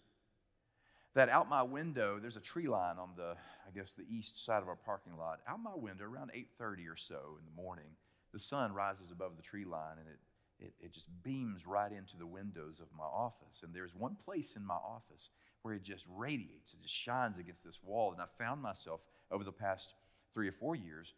that 1.13 1.29
out 1.29 1.47
my 1.47 1.61
window, 1.61 2.17
there's 2.19 2.37
a 2.37 2.41
tree 2.41 2.67
line 2.67 2.97
on 2.97 3.11
the, 3.15 3.35
I 3.67 3.71
guess, 3.73 3.93
the 3.93 4.05
east 4.09 4.43
side 4.43 4.63
of 4.63 4.67
our 4.67 4.75
parking 4.75 5.17
lot. 5.17 5.41
Out 5.47 5.61
my 5.61 5.75
window, 5.75 6.05
around 6.05 6.31
8.30 6.35 6.91
or 6.91 6.97
so 6.97 7.37
in 7.39 7.45
the 7.45 7.61
morning, 7.61 7.85
the 8.33 8.39
sun 8.39 8.73
rises 8.73 9.11
above 9.11 9.37
the 9.37 9.43
tree 9.43 9.63
line 9.63 9.97
and 9.99 10.07
it, 10.07 10.19
it, 10.59 10.73
it 10.79 10.93
just 10.93 11.07
beams 11.23 11.67
right 11.67 11.91
into 11.91 12.17
the 12.17 12.25
windows 12.25 12.79
of 12.79 12.87
my 12.97 13.03
office. 13.03 13.61
And 13.63 13.73
there's 13.73 13.93
one 13.93 14.15
place 14.15 14.55
in 14.55 14.65
my 14.65 14.75
office 14.75 15.29
where 15.61 15.73
it 15.73 15.83
just 15.83 16.05
radiates, 16.15 16.73
it 16.73 16.81
just 16.81 16.93
shines 16.93 17.37
against 17.37 17.63
this 17.63 17.79
wall. 17.83 18.11
And 18.13 18.21
I 18.21 18.25
found 18.37 18.61
myself 18.61 19.01
over 19.31 19.43
the 19.43 19.51
past 19.51 19.93
three 20.33 20.47
or 20.47 20.51
four 20.51 20.75
years 20.75 21.13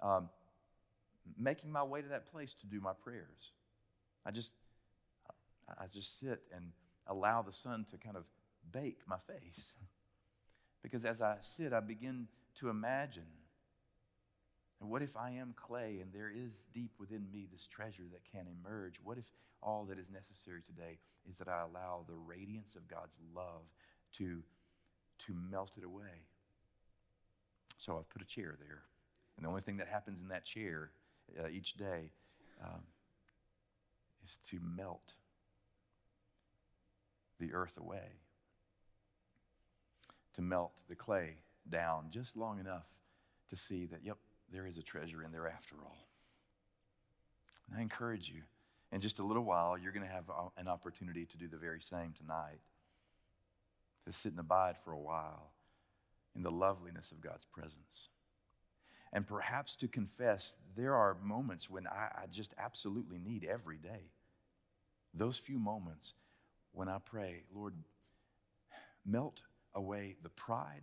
um, 0.00 0.28
making 1.38 1.70
my 1.70 1.82
way 1.82 2.02
to 2.02 2.08
that 2.08 2.30
place 2.32 2.54
to 2.54 2.66
do 2.66 2.80
my 2.80 2.92
prayers. 2.92 3.52
I 4.26 4.30
just, 4.30 4.52
I 5.68 5.86
just 5.92 6.18
sit 6.18 6.42
and 6.54 6.72
allow 7.06 7.42
the 7.42 7.52
sun 7.52 7.86
to 7.90 7.98
kind 7.98 8.16
of 8.16 8.24
bake 8.72 8.98
my 9.06 9.18
face. 9.18 9.74
Because 10.82 11.04
as 11.04 11.22
I 11.22 11.36
sit, 11.40 11.72
I 11.72 11.78
begin 11.78 12.26
to 12.56 12.68
imagine 12.68 13.22
what 14.88 15.02
if 15.02 15.16
I 15.16 15.30
am 15.30 15.54
clay 15.56 16.00
and 16.00 16.12
there 16.12 16.30
is 16.34 16.66
deep 16.74 16.92
within 16.98 17.26
me 17.32 17.46
this 17.50 17.66
treasure 17.66 18.04
that 18.12 18.24
can 18.30 18.46
emerge? 18.46 18.96
What 19.02 19.18
if 19.18 19.30
all 19.62 19.84
that 19.84 19.98
is 19.98 20.10
necessary 20.10 20.60
today 20.66 20.98
is 21.28 21.36
that 21.36 21.48
I 21.48 21.62
allow 21.62 22.04
the 22.08 22.14
radiance 22.14 22.74
of 22.74 22.88
God's 22.88 23.16
love 23.34 23.62
to, 24.14 24.42
to 25.26 25.34
melt 25.50 25.72
it 25.78 25.84
away. 25.84 26.26
So 27.78 27.96
I've 27.98 28.08
put 28.08 28.22
a 28.22 28.26
chair 28.26 28.56
there. 28.58 28.82
And 29.36 29.44
the 29.44 29.48
only 29.48 29.62
thing 29.62 29.76
that 29.78 29.88
happens 29.88 30.22
in 30.22 30.28
that 30.28 30.44
chair 30.44 30.90
uh, 31.38 31.48
each 31.48 31.74
day 31.74 32.10
um, 32.62 32.82
is 34.24 34.38
to 34.48 34.58
melt 34.76 35.14
the 37.40 37.52
earth 37.52 37.78
away, 37.78 38.20
to 40.34 40.42
melt 40.42 40.82
the 40.88 40.94
clay 40.94 41.36
down 41.68 42.06
just 42.10 42.36
long 42.36 42.60
enough 42.60 42.88
to 43.48 43.56
see 43.56 43.86
that, 43.86 44.00
yep, 44.04 44.18
there 44.52 44.66
is 44.66 44.78
a 44.78 44.82
treasure 44.82 45.22
in 45.22 45.32
there 45.32 45.48
after 45.48 45.76
all. 45.84 46.06
And 47.68 47.78
I 47.78 47.82
encourage 47.82 48.28
you, 48.28 48.42
in 48.92 49.00
just 49.00 49.18
a 49.18 49.24
little 49.24 49.44
while, 49.44 49.78
you're 49.78 49.92
going 49.92 50.06
to 50.06 50.12
have 50.12 50.28
uh, 50.28 50.48
an 50.56 50.68
opportunity 50.68 51.24
to 51.26 51.36
do 51.38 51.48
the 51.48 51.56
very 51.56 51.80
same 51.80 52.14
tonight 52.18 52.60
to 54.06 54.12
sit 54.12 54.32
and 54.32 54.40
abide 54.40 54.76
for 54.84 54.92
a 54.92 54.98
while 54.98 55.52
in 56.34 56.42
the 56.42 56.50
loveliness 56.50 57.12
of 57.12 57.20
God's 57.20 57.44
presence. 57.44 58.08
And 59.12 59.26
perhaps 59.26 59.76
to 59.76 59.88
confess, 59.88 60.56
there 60.76 60.94
are 60.94 61.16
moments 61.22 61.70
when 61.70 61.86
I, 61.86 62.08
I, 62.22 62.26
just 62.30 62.54
absolutely 62.58 63.18
need 63.18 63.44
every 63.44 63.76
day. 63.76 64.10
Those 65.14 65.38
few 65.38 65.58
moments 65.58 66.14
when 66.72 66.88
I 66.88 66.98
pray, 66.98 67.42
Lord, 67.54 67.74
Melt 69.04 69.42
away 69.74 70.16
the 70.22 70.28
pride 70.28 70.82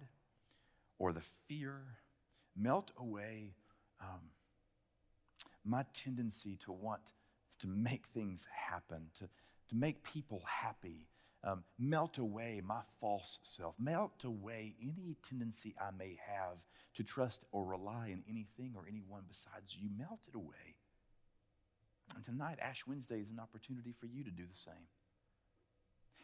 or 0.98 1.14
the 1.14 1.22
fear. 1.48 1.80
Melt 2.60 2.92
away 2.98 3.54
um, 4.02 4.20
my 5.64 5.86
tendency 5.94 6.58
to 6.66 6.72
want 6.72 7.14
to 7.60 7.68
make 7.68 8.06
things 8.14 8.48
happen, 8.52 9.08
to, 9.20 9.26
to 9.70 9.76
make 9.76 10.04
people 10.04 10.42
happy. 10.46 11.08
Um, 11.44 11.64
melt 11.78 12.18
away 12.18 12.62
my 12.66 12.82
false 13.00 13.40
self. 13.44 13.76
Melt 13.80 14.24
away 14.26 14.76
any 14.82 15.16
tendency 15.28 15.74
I 15.80 15.92
may 15.98 16.18
have 16.28 16.58
to 16.96 17.04
trust 17.04 17.46
or 17.52 17.64
rely 17.64 18.12
on 18.12 18.24
anything 18.30 18.74
or 18.76 18.84
anyone 18.90 19.24
besides 19.28 19.78
you. 19.80 19.90
Melt 19.98 20.20
it 20.28 20.36
away. 20.36 20.76
And 22.16 22.24
tonight, 22.26 22.58
Ash 22.62 22.86
Wednesday 22.88 23.20
is 23.20 23.30
an 23.30 23.40
opportunity 23.40 23.94
for 23.94 24.08
you 24.08 24.24
to 24.24 24.32
do 24.32 24.44
the 24.46 24.56
same. 24.56 24.74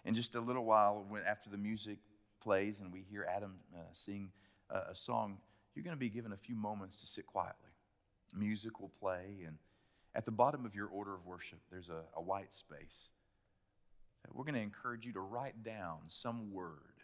In 0.04 0.16
just 0.16 0.36
a 0.36 0.42
little 0.42 0.66
while, 0.66 1.06
when, 1.08 1.24
after 1.24 1.50
the 1.50 1.58
music 1.58 2.00
plays 2.42 2.80
and 2.80 2.92
we 2.92 3.06
hear 3.10 3.26
Adam 3.34 3.56
uh, 3.74 3.80
sing 3.94 4.32
uh, 4.70 4.82
a 4.90 4.96
song, 4.96 5.38
you're 5.76 5.84
going 5.84 5.96
to 5.96 6.00
be 6.00 6.10
given 6.10 6.32
a 6.32 6.38
few 6.38 6.56
moments 6.56 7.02
to 7.02 7.06
sit 7.06 7.26
quietly. 7.26 7.70
Music 8.36 8.80
will 8.80 8.92
play, 9.00 9.44
and 9.46 9.58
at 10.16 10.26
the 10.26 10.32
bottom 10.32 10.66
of 10.66 10.76
your 10.76 10.88
order 10.88 11.14
of 11.14 11.26
worship, 11.26 11.60
there's 11.70 11.90
a, 11.90 12.02
a 12.16 12.22
white 12.22 12.54
space. 12.54 13.10
We're 14.34 14.44
going 14.44 14.56
to 14.56 14.62
encourage 14.62 15.06
you 15.06 15.14
to 15.14 15.20
write 15.20 15.64
down 15.64 16.00
some 16.08 16.52
word 16.52 16.96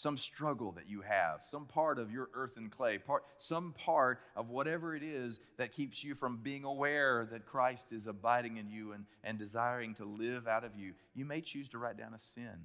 some 0.00 0.16
struggle 0.16 0.72
that 0.72 0.88
you 0.88 1.02
have, 1.02 1.42
some 1.42 1.66
part 1.66 1.98
of 1.98 2.10
your 2.10 2.30
earthen 2.32 2.70
clay, 2.70 2.96
part, 2.96 3.22
some 3.36 3.74
part 3.74 4.18
of 4.34 4.48
whatever 4.48 4.96
it 4.96 5.02
is 5.02 5.40
that 5.58 5.72
keeps 5.72 6.02
you 6.02 6.14
from 6.14 6.38
being 6.38 6.64
aware 6.64 7.28
that 7.30 7.44
Christ 7.44 7.92
is 7.92 8.06
abiding 8.06 8.56
in 8.56 8.70
you 8.70 8.92
and, 8.92 9.04
and 9.22 9.38
desiring 9.38 9.92
to 9.96 10.06
live 10.06 10.48
out 10.48 10.64
of 10.64 10.74
you. 10.74 10.94
You 11.14 11.26
may 11.26 11.42
choose 11.42 11.68
to 11.70 11.78
write 11.78 11.98
down 11.98 12.14
a 12.14 12.18
sin, 12.18 12.64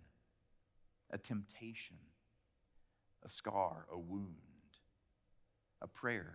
a 1.11 1.17
temptation, 1.17 1.97
a 3.21 3.27
scar, 3.27 3.85
a 3.91 3.99
wound, 3.99 4.44
a 5.85 5.87
prayer. 5.87 6.33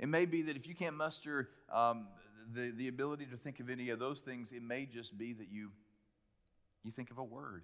It 0.00 0.08
may 0.08 0.24
be 0.24 0.42
that 0.42 0.56
if 0.56 0.66
you 0.66 0.74
can't 0.74 0.96
muster 0.96 1.50
um, 1.72 2.08
the, 2.52 2.72
the 2.72 2.88
ability 2.88 3.26
to 3.26 3.36
think 3.36 3.60
of 3.60 3.70
any 3.70 3.90
of 3.90 3.98
those 3.98 4.22
things, 4.22 4.50
it 4.50 4.62
may 4.62 4.86
just 4.86 5.16
be 5.16 5.34
that 5.34 5.48
you, 5.52 5.70
you 6.82 6.90
think 6.90 7.10
of 7.10 7.18
a 7.18 7.24
word 7.24 7.62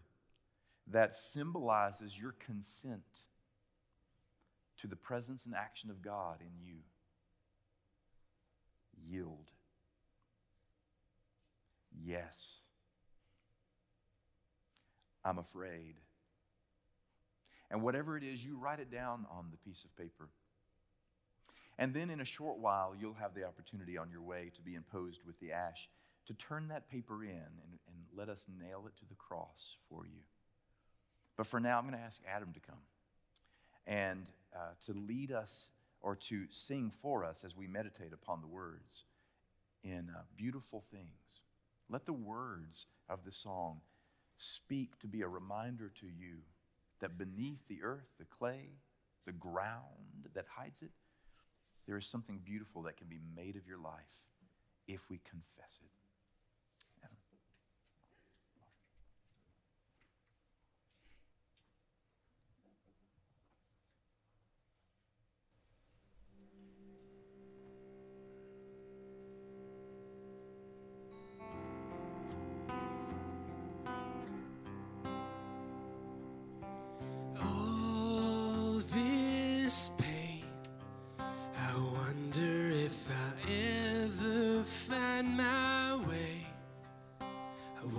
that 0.86 1.16
symbolizes 1.16 2.16
your 2.18 2.34
consent 2.38 3.02
to 4.80 4.86
the 4.86 4.96
presence 4.96 5.46
and 5.46 5.54
action 5.54 5.90
of 5.90 6.02
God 6.02 6.36
in 6.40 6.64
you. 6.64 6.76
Yield. 9.08 9.50
Yes. 12.04 12.58
I'm 15.24 15.38
afraid. 15.38 15.94
And 17.70 17.82
whatever 17.82 18.16
it 18.16 18.24
is, 18.24 18.44
you 18.44 18.56
write 18.56 18.80
it 18.80 18.90
down 18.90 19.26
on 19.30 19.46
the 19.50 19.56
piece 19.58 19.84
of 19.84 19.96
paper. 19.96 20.28
And 21.80 21.94
then 21.94 22.10
in 22.10 22.20
a 22.20 22.26
short 22.26 22.58
while, 22.58 22.94
you'll 22.94 23.14
have 23.14 23.34
the 23.34 23.44
opportunity 23.44 23.96
on 23.96 24.10
your 24.10 24.20
way 24.20 24.52
to 24.54 24.60
be 24.60 24.74
imposed 24.74 25.22
with 25.24 25.40
the 25.40 25.52
ash 25.52 25.88
to 26.26 26.34
turn 26.34 26.68
that 26.68 26.90
paper 26.90 27.24
in 27.24 27.30
and, 27.30 27.78
and 27.88 27.96
let 28.14 28.28
us 28.28 28.46
nail 28.60 28.84
it 28.86 28.96
to 28.98 29.06
the 29.08 29.14
cross 29.14 29.76
for 29.88 30.04
you. 30.04 30.20
But 31.38 31.46
for 31.46 31.58
now, 31.58 31.78
I'm 31.78 31.84
going 31.84 31.96
to 31.96 32.04
ask 32.04 32.20
Adam 32.30 32.52
to 32.52 32.60
come 32.60 32.82
and 33.86 34.30
uh, 34.54 34.74
to 34.84 34.92
lead 34.92 35.32
us 35.32 35.70
or 36.02 36.14
to 36.16 36.44
sing 36.50 36.92
for 37.00 37.24
us 37.24 37.44
as 37.44 37.56
we 37.56 37.66
meditate 37.66 38.12
upon 38.12 38.42
the 38.42 38.46
words 38.46 39.04
in 39.82 40.10
uh, 40.14 40.20
beautiful 40.36 40.84
things. 40.92 41.42
Let 41.88 42.04
the 42.04 42.12
words 42.12 42.86
of 43.08 43.24
the 43.24 43.32
song 43.32 43.80
speak 44.36 44.98
to 45.00 45.06
be 45.06 45.22
a 45.22 45.28
reminder 45.28 45.90
to 46.00 46.06
you 46.06 46.40
that 47.00 47.16
beneath 47.16 47.66
the 47.68 47.82
earth, 47.82 48.08
the 48.18 48.26
clay, 48.26 48.68
the 49.24 49.32
ground 49.32 50.28
that 50.34 50.44
hides 50.54 50.82
it, 50.82 50.90
there 51.90 51.98
is 51.98 52.07
something 52.07 52.38
beautiful 52.44 52.83
that 52.83 52.96
can 52.96 53.09
be 53.09 53.18
made 53.35 53.57
of 53.57 53.66
your 53.66 53.81
life 53.81 54.29
if 54.87 55.11
we 55.11 55.18
confess 55.29 55.81
it. 55.83 55.90
You 87.92 87.96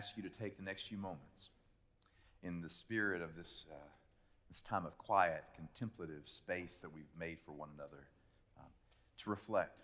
ask 0.02 0.16
you 0.16 0.22
to 0.24 0.28
take 0.28 0.56
the 0.56 0.64
next 0.64 0.88
few 0.88 0.98
moments 0.98 1.50
in 2.42 2.60
the 2.60 2.68
spirit 2.68 3.22
of 3.22 3.36
this, 3.36 3.66
uh, 3.70 3.76
this 4.50 4.60
time 4.60 4.84
of 4.84 4.98
quiet, 4.98 5.44
contemplative 5.54 6.22
space 6.24 6.80
that 6.82 6.92
we've 6.92 7.04
made 7.16 7.38
for 7.46 7.52
one 7.52 7.68
another 7.76 8.08
um, 8.58 8.66
to 9.16 9.30
reflect, 9.30 9.82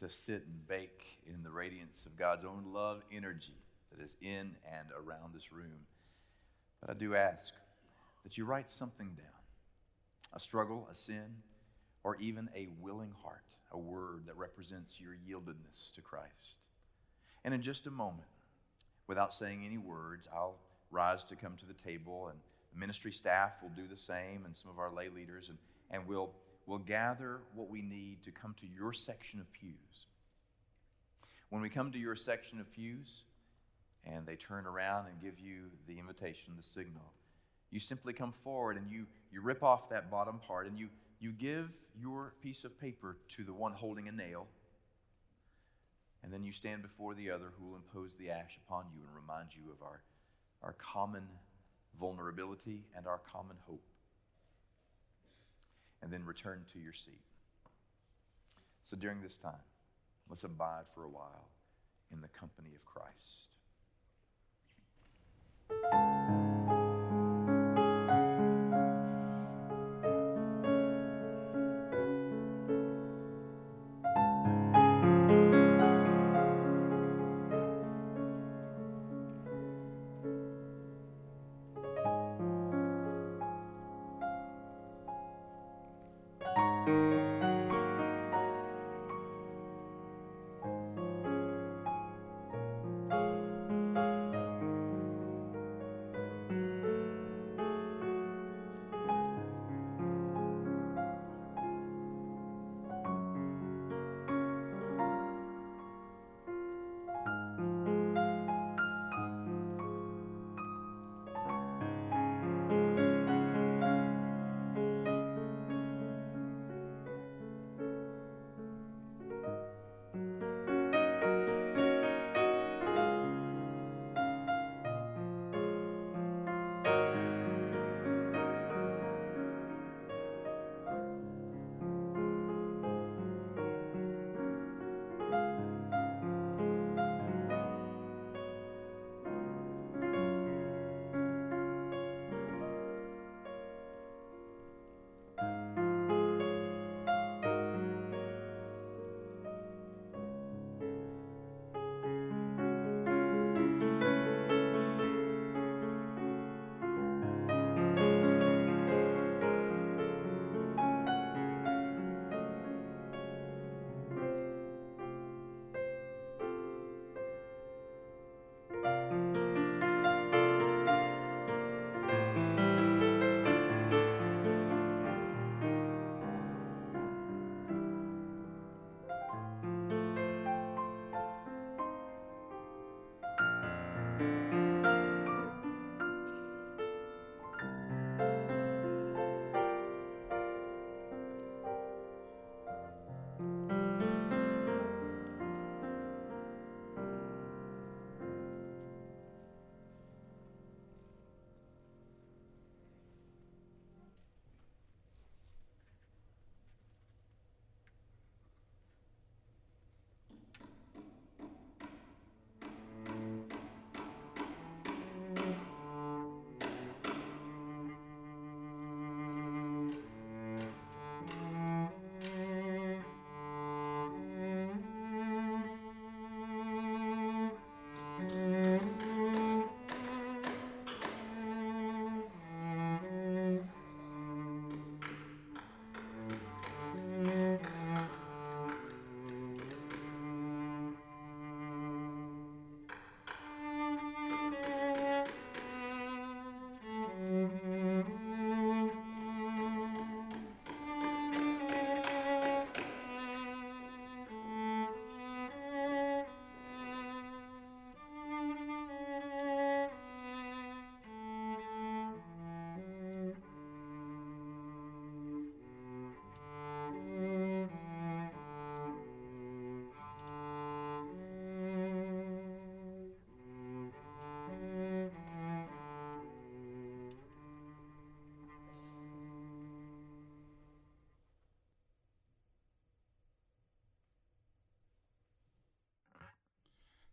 to 0.00 0.10
sit 0.10 0.44
and 0.48 0.66
bake 0.66 1.20
in 1.32 1.44
the 1.44 1.50
radiance 1.52 2.06
of 2.06 2.18
God's 2.18 2.44
own 2.44 2.72
love 2.74 3.02
energy 3.12 3.54
that 3.92 4.02
is 4.02 4.16
in 4.20 4.56
and 4.66 4.88
around 4.98 5.32
this 5.32 5.52
room. 5.52 5.86
But 6.80 6.90
I 6.90 6.94
do 6.94 7.14
ask 7.14 7.54
that 8.24 8.36
you 8.36 8.44
write 8.44 8.68
something 8.68 9.10
down 9.16 9.26
a 10.34 10.40
struggle, 10.40 10.88
a 10.90 10.94
sin, 10.96 11.36
or 12.02 12.16
even 12.16 12.48
a 12.56 12.66
willing 12.80 13.12
heart, 13.22 13.44
a 13.70 13.78
word 13.78 14.24
that 14.26 14.36
represents 14.36 15.00
your 15.00 15.12
yieldedness 15.12 15.92
to 15.94 16.00
Christ. 16.00 16.56
And 17.44 17.54
in 17.54 17.62
just 17.62 17.86
a 17.86 17.92
moment, 17.92 18.26
without 19.06 19.34
saying 19.34 19.64
any 19.64 19.78
words, 19.78 20.28
I'll 20.32 20.56
rise 20.90 21.24
to 21.24 21.36
come 21.36 21.56
to 21.58 21.66
the 21.66 21.74
table, 21.74 22.28
and 22.28 22.38
the 22.72 22.78
ministry 22.78 23.12
staff 23.12 23.62
will 23.62 23.70
do 23.70 23.86
the 23.88 23.96
same, 23.96 24.44
and 24.44 24.54
some 24.54 24.70
of 24.70 24.78
our 24.78 24.90
lay 24.90 25.08
leaders, 25.08 25.48
and, 25.48 25.58
and 25.90 26.06
we'll, 26.06 26.30
we'll 26.66 26.78
gather 26.78 27.40
what 27.54 27.68
we 27.68 27.82
need 27.82 28.22
to 28.22 28.30
come 28.30 28.54
to 28.60 28.66
your 28.66 28.92
section 28.92 29.40
of 29.40 29.52
pews. 29.52 30.06
When 31.50 31.60
we 31.60 31.68
come 31.68 31.92
to 31.92 31.98
your 31.98 32.16
section 32.16 32.60
of 32.60 32.72
pews, 32.72 33.24
and 34.04 34.26
they 34.26 34.36
turn 34.36 34.66
around 34.66 35.06
and 35.06 35.20
give 35.20 35.38
you 35.38 35.64
the 35.86 35.98
invitation, 35.98 36.54
the 36.56 36.62
signal, 36.62 37.12
you 37.70 37.80
simply 37.80 38.12
come 38.12 38.32
forward 38.32 38.76
and 38.76 38.90
you, 38.90 39.06
you 39.32 39.40
rip 39.40 39.62
off 39.62 39.88
that 39.88 40.10
bottom 40.10 40.38
part 40.38 40.66
and 40.66 40.78
you, 40.78 40.88
you 41.20 41.30
give 41.30 41.70
your 41.98 42.34
piece 42.42 42.64
of 42.64 42.78
paper 42.78 43.16
to 43.30 43.44
the 43.44 43.52
one 43.52 43.72
holding 43.72 44.08
a 44.08 44.12
nail 44.12 44.46
and 46.22 46.32
then 46.32 46.44
you 46.44 46.52
stand 46.52 46.82
before 46.82 47.14
the 47.14 47.30
other 47.30 47.52
who 47.58 47.66
will 47.66 47.76
impose 47.76 48.14
the 48.16 48.30
ash 48.30 48.58
upon 48.66 48.84
you 48.94 49.02
and 49.06 49.14
remind 49.14 49.48
you 49.54 49.72
of 49.72 49.82
our, 49.82 50.02
our 50.62 50.74
common 50.74 51.24
vulnerability 51.98 52.84
and 52.96 53.06
our 53.06 53.18
common 53.18 53.56
hope. 53.66 53.84
And 56.02 56.12
then 56.12 56.24
return 56.24 56.64
to 56.72 56.78
your 56.80 56.92
seat. 56.92 57.20
So 58.82 58.96
during 58.96 59.20
this 59.20 59.36
time, 59.36 59.52
let's 60.28 60.44
abide 60.44 60.84
for 60.94 61.04
a 61.04 61.08
while 61.08 61.48
in 62.12 62.20
the 62.20 62.28
company 62.28 62.70
of 62.74 62.84
Christ. 62.84 63.48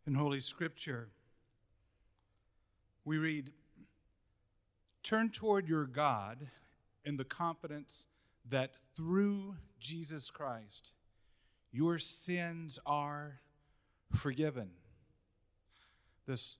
In 0.10 0.16
Holy 0.16 0.40
Scripture, 0.40 1.10
we 3.06 3.20
read, 3.20 3.52
Turn 5.04 5.30
toward 5.30 5.70
your 5.70 5.86
God 5.86 6.48
in 7.06 7.18
the 7.18 7.24
confidence 7.24 8.08
that 8.50 8.72
through 8.96 9.58
Jesus 9.80 10.32
Christ, 10.32 10.94
your 11.72 12.00
sins 12.00 12.80
are 12.88 13.42
forgiven. 14.12 14.72
This 16.26 16.58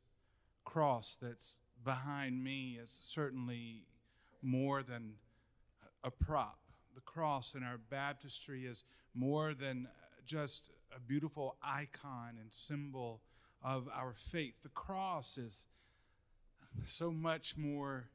cross 0.64 1.18
that's 1.20 1.58
behind 1.84 2.44
me 2.44 2.78
is 2.80 2.92
certainly 3.02 3.88
more 4.44 4.84
than 4.84 5.14
a 6.04 6.12
prop. 6.12 6.60
The 6.94 7.02
cross 7.02 7.56
in 7.56 7.64
our 7.64 7.80
baptistry 7.80 8.68
is 8.68 8.86
more 9.16 9.56
than 9.56 9.88
just 10.24 10.70
a 10.96 11.00
beautiful 11.00 11.56
icon 11.64 12.38
and 12.40 12.54
symbol 12.54 13.24
of 13.64 13.88
our 13.94 14.14
faith. 14.14 14.62
The 14.64 14.70
cross 14.70 15.38
is 15.38 15.66
so 16.86 17.12
much 17.12 17.58
more 17.58 18.10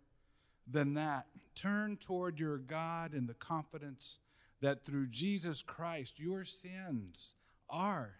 than 0.67 0.95
that. 0.95 1.27
Turn 1.55 1.97
toward 1.97 2.39
your 2.39 2.59
God 2.59 3.15
in 3.15 3.27
the 3.27 3.35
confidence 3.35 4.19
that 4.61 4.85
through 4.85 5.09
Jesus 5.09 5.63
Christ 5.63 6.19
your 6.19 6.45
sins 6.45 7.35
are 7.69 8.15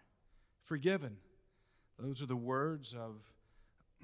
forgiven. 0.63 1.17
Those 1.97 2.21
are 2.21 2.27
the 2.27 2.35
words 2.35 2.93
of 2.93 3.21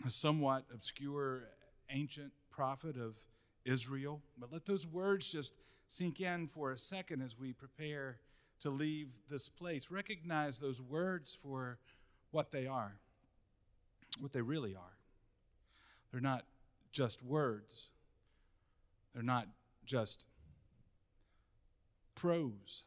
a 0.05 0.09
somewhat 0.09 0.65
obscure 0.73 1.49
ancient 1.89 2.31
prophet 2.49 2.95
of 2.97 3.15
Israel. 3.65 4.21
But 4.39 4.51
let 4.51 4.65
those 4.65 4.87
words 4.87 5.31
just 5.31 5.53
sink 5.87 6.21
in 6.21 6.47
for 6.47 6.71
a 6.71 6.77
second 6.77 7.21
as 7.21 7.37
we 7.37 7.53
prepare 7.53 8.17
to 8.61 8.69
leave 8.69 9.09
this 9.29 9.49
place. 9.49 9.91
Recognize 9.91 10.57
those 10.57 10.81
words 10.81 11.37
for 11.41 11.77
what 12.31 12.51
they 12.51 12.65
are, 12.65 12.95
what 14.19 14.33
they 14.33 14.41
really 14.41 14.75
are. 14.75 14.97
They're 16.11 16.21
not 16.21 16.45
just 16.91 17.23
words, 17.23 17.91
they're 19.13 19.23
not 19.23 19.47
just 19.85 20.25
prose. 22.15 22.83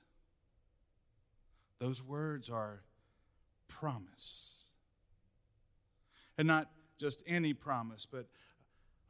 Those 1.80 2.02
words 2.02 2.48
are 2.48 2.82
promise. 3.68 4.72
And 6.38 6.48
not 6.48 6.70
just 6.98 7.22
any 7.26 7.52
promise, 7.52 8.06
but 8.06 8.26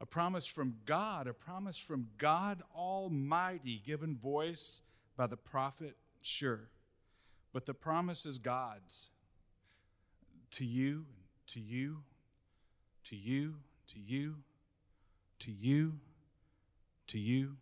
a 0.01 0.05
promise 0.05 0.45
from 0.45 0.75
God, 0.85 1.27
a 1.27 1.33
promise 1.33 1.77
from 1.77 2.07
God 2.17 2.61
Almighty, 2.75 3.81
given 3.85 4.17
voice 4.17 4.81
by 5.15 5.27
the 5.27 5.37
prophet, 5.37 5.95
sure. 6.21 6.69
But 7.53 7.65
the 7.65 7.73
promise 7.73 8.25
is 8.25 8.37
God's 8.37 9.09
to 10.51 10.65
you, 10.65 11.05
to 11.47 11.59
you, 11.59 12.03
to 13.05 13.15
you, 13.15 13.55
to 13.87 13.99
you, 13.99 14.35
to 15.39 15.51
you, 15.51 15.93
to 17.07 17.19
you. 17.19 17.57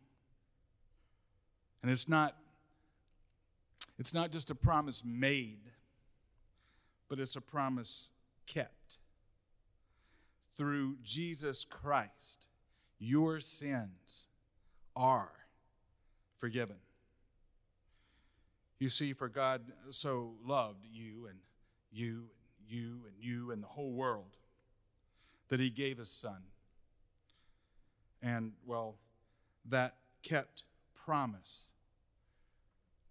And 1.81 1.91
it's 1.91 2.07
not 2.07 2.36
it's 3.99 4.13
not 4.13 4.31
just 4.31 4.49
a 4.49 4.55
promise 4.55 5.03
made, 5.05 5.59
but 7.09 7.19
it's 7.19 7.36
a 7.36 7.41
promise 7.41 8.09
kept. 8.47 8.97
Through 10.55 10.97
Jesus 11.03 11.65
Christ, 11.65 12.47
your 12.99 13.39
sins 13.39 14.27
are 14.95 15.31
forgiven. 16.39 16.77
You 18.79 18.89
see, 18.89 19.13
for 19.13 19.29
God 19.29 19.61
so 19.89 20.34
loved 20.45 20.86
you 20.91 21.27
and 21.27 21.38
you 21.91 22.25
you 22.68 23.01
and 23.07 23.16
you 23.20 23.51
and 23.51 23.61
the 23.61 23.68
whole 23.68 23.91
world 23.91 24.38
that 25.49 25.59
he 25.59 25.70
gave 25.70 25.97
his 25.97 26.09
son. 26.09 26.43
And, 28.22 28.53
well, 28.66 28.95
that 29.70 29.95
kept 30.24 30.64
promise 30.95 31.72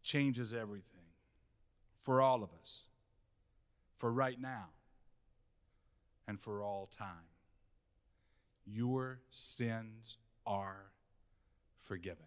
changes 0.02 0.52
everything 0.52 1.04
for 2.00 2.20
all 2.20 2.42
of 2.42 2.50
us, 2.60 2.86
for 3.96 4.10
right 4.10 4.40
now, 4.40 4.70
and 6.26 6.40
for 6.40 6.62
all 6.62 6.88
time. 6.96 7.28
Your 8.66 9.20
sins 9.30 10.18
are 10.46 10.92
forgiven. 11.80 12.26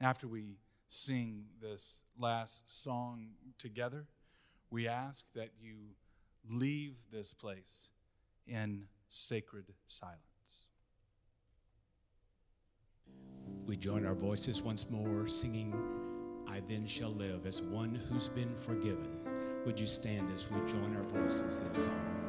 After 0.00 0.28
we 0.28 0.58
sing 0.88 1.46
this 1.60 2.04
last 2.18 2.82
song 2.82 3.28
together, 3.58 4.06
we 4.74 4.88
ask 4.88 5.24
that 5.36 5.50
you 5.62 5.76
leave 6.50 6.96
this 7.12 7.32
place 7.32 7.90
in 8.48 8.82
sacred 9.08 9.66
silence. 9.86 10.18
We 13.66 13.76
join 13.76 14.04
our 14.04 14.16
voices 14.16 14.62
once 14.62 14.90
more, 14.90 15.28
singing, 15.28 15.72
I 16.48 16.60
then 16.66 16.86
shall 16.86 17.10
live 17.10 17.46
as 17.46 17.62
one 17.62 17.94
who's 17.94 18.26
been 18.26 18.52
forgiven. 18.66 19.20
Would 19.64 19.78
you 19.78 19.86
stand 19.86 20.28
as 20.32 20.50
we 20.50 20.58
join 20.68 20.96
our 20.96 21.04
voices 21.04 21.60
in 21.60 21.74
song? 21.76 22.23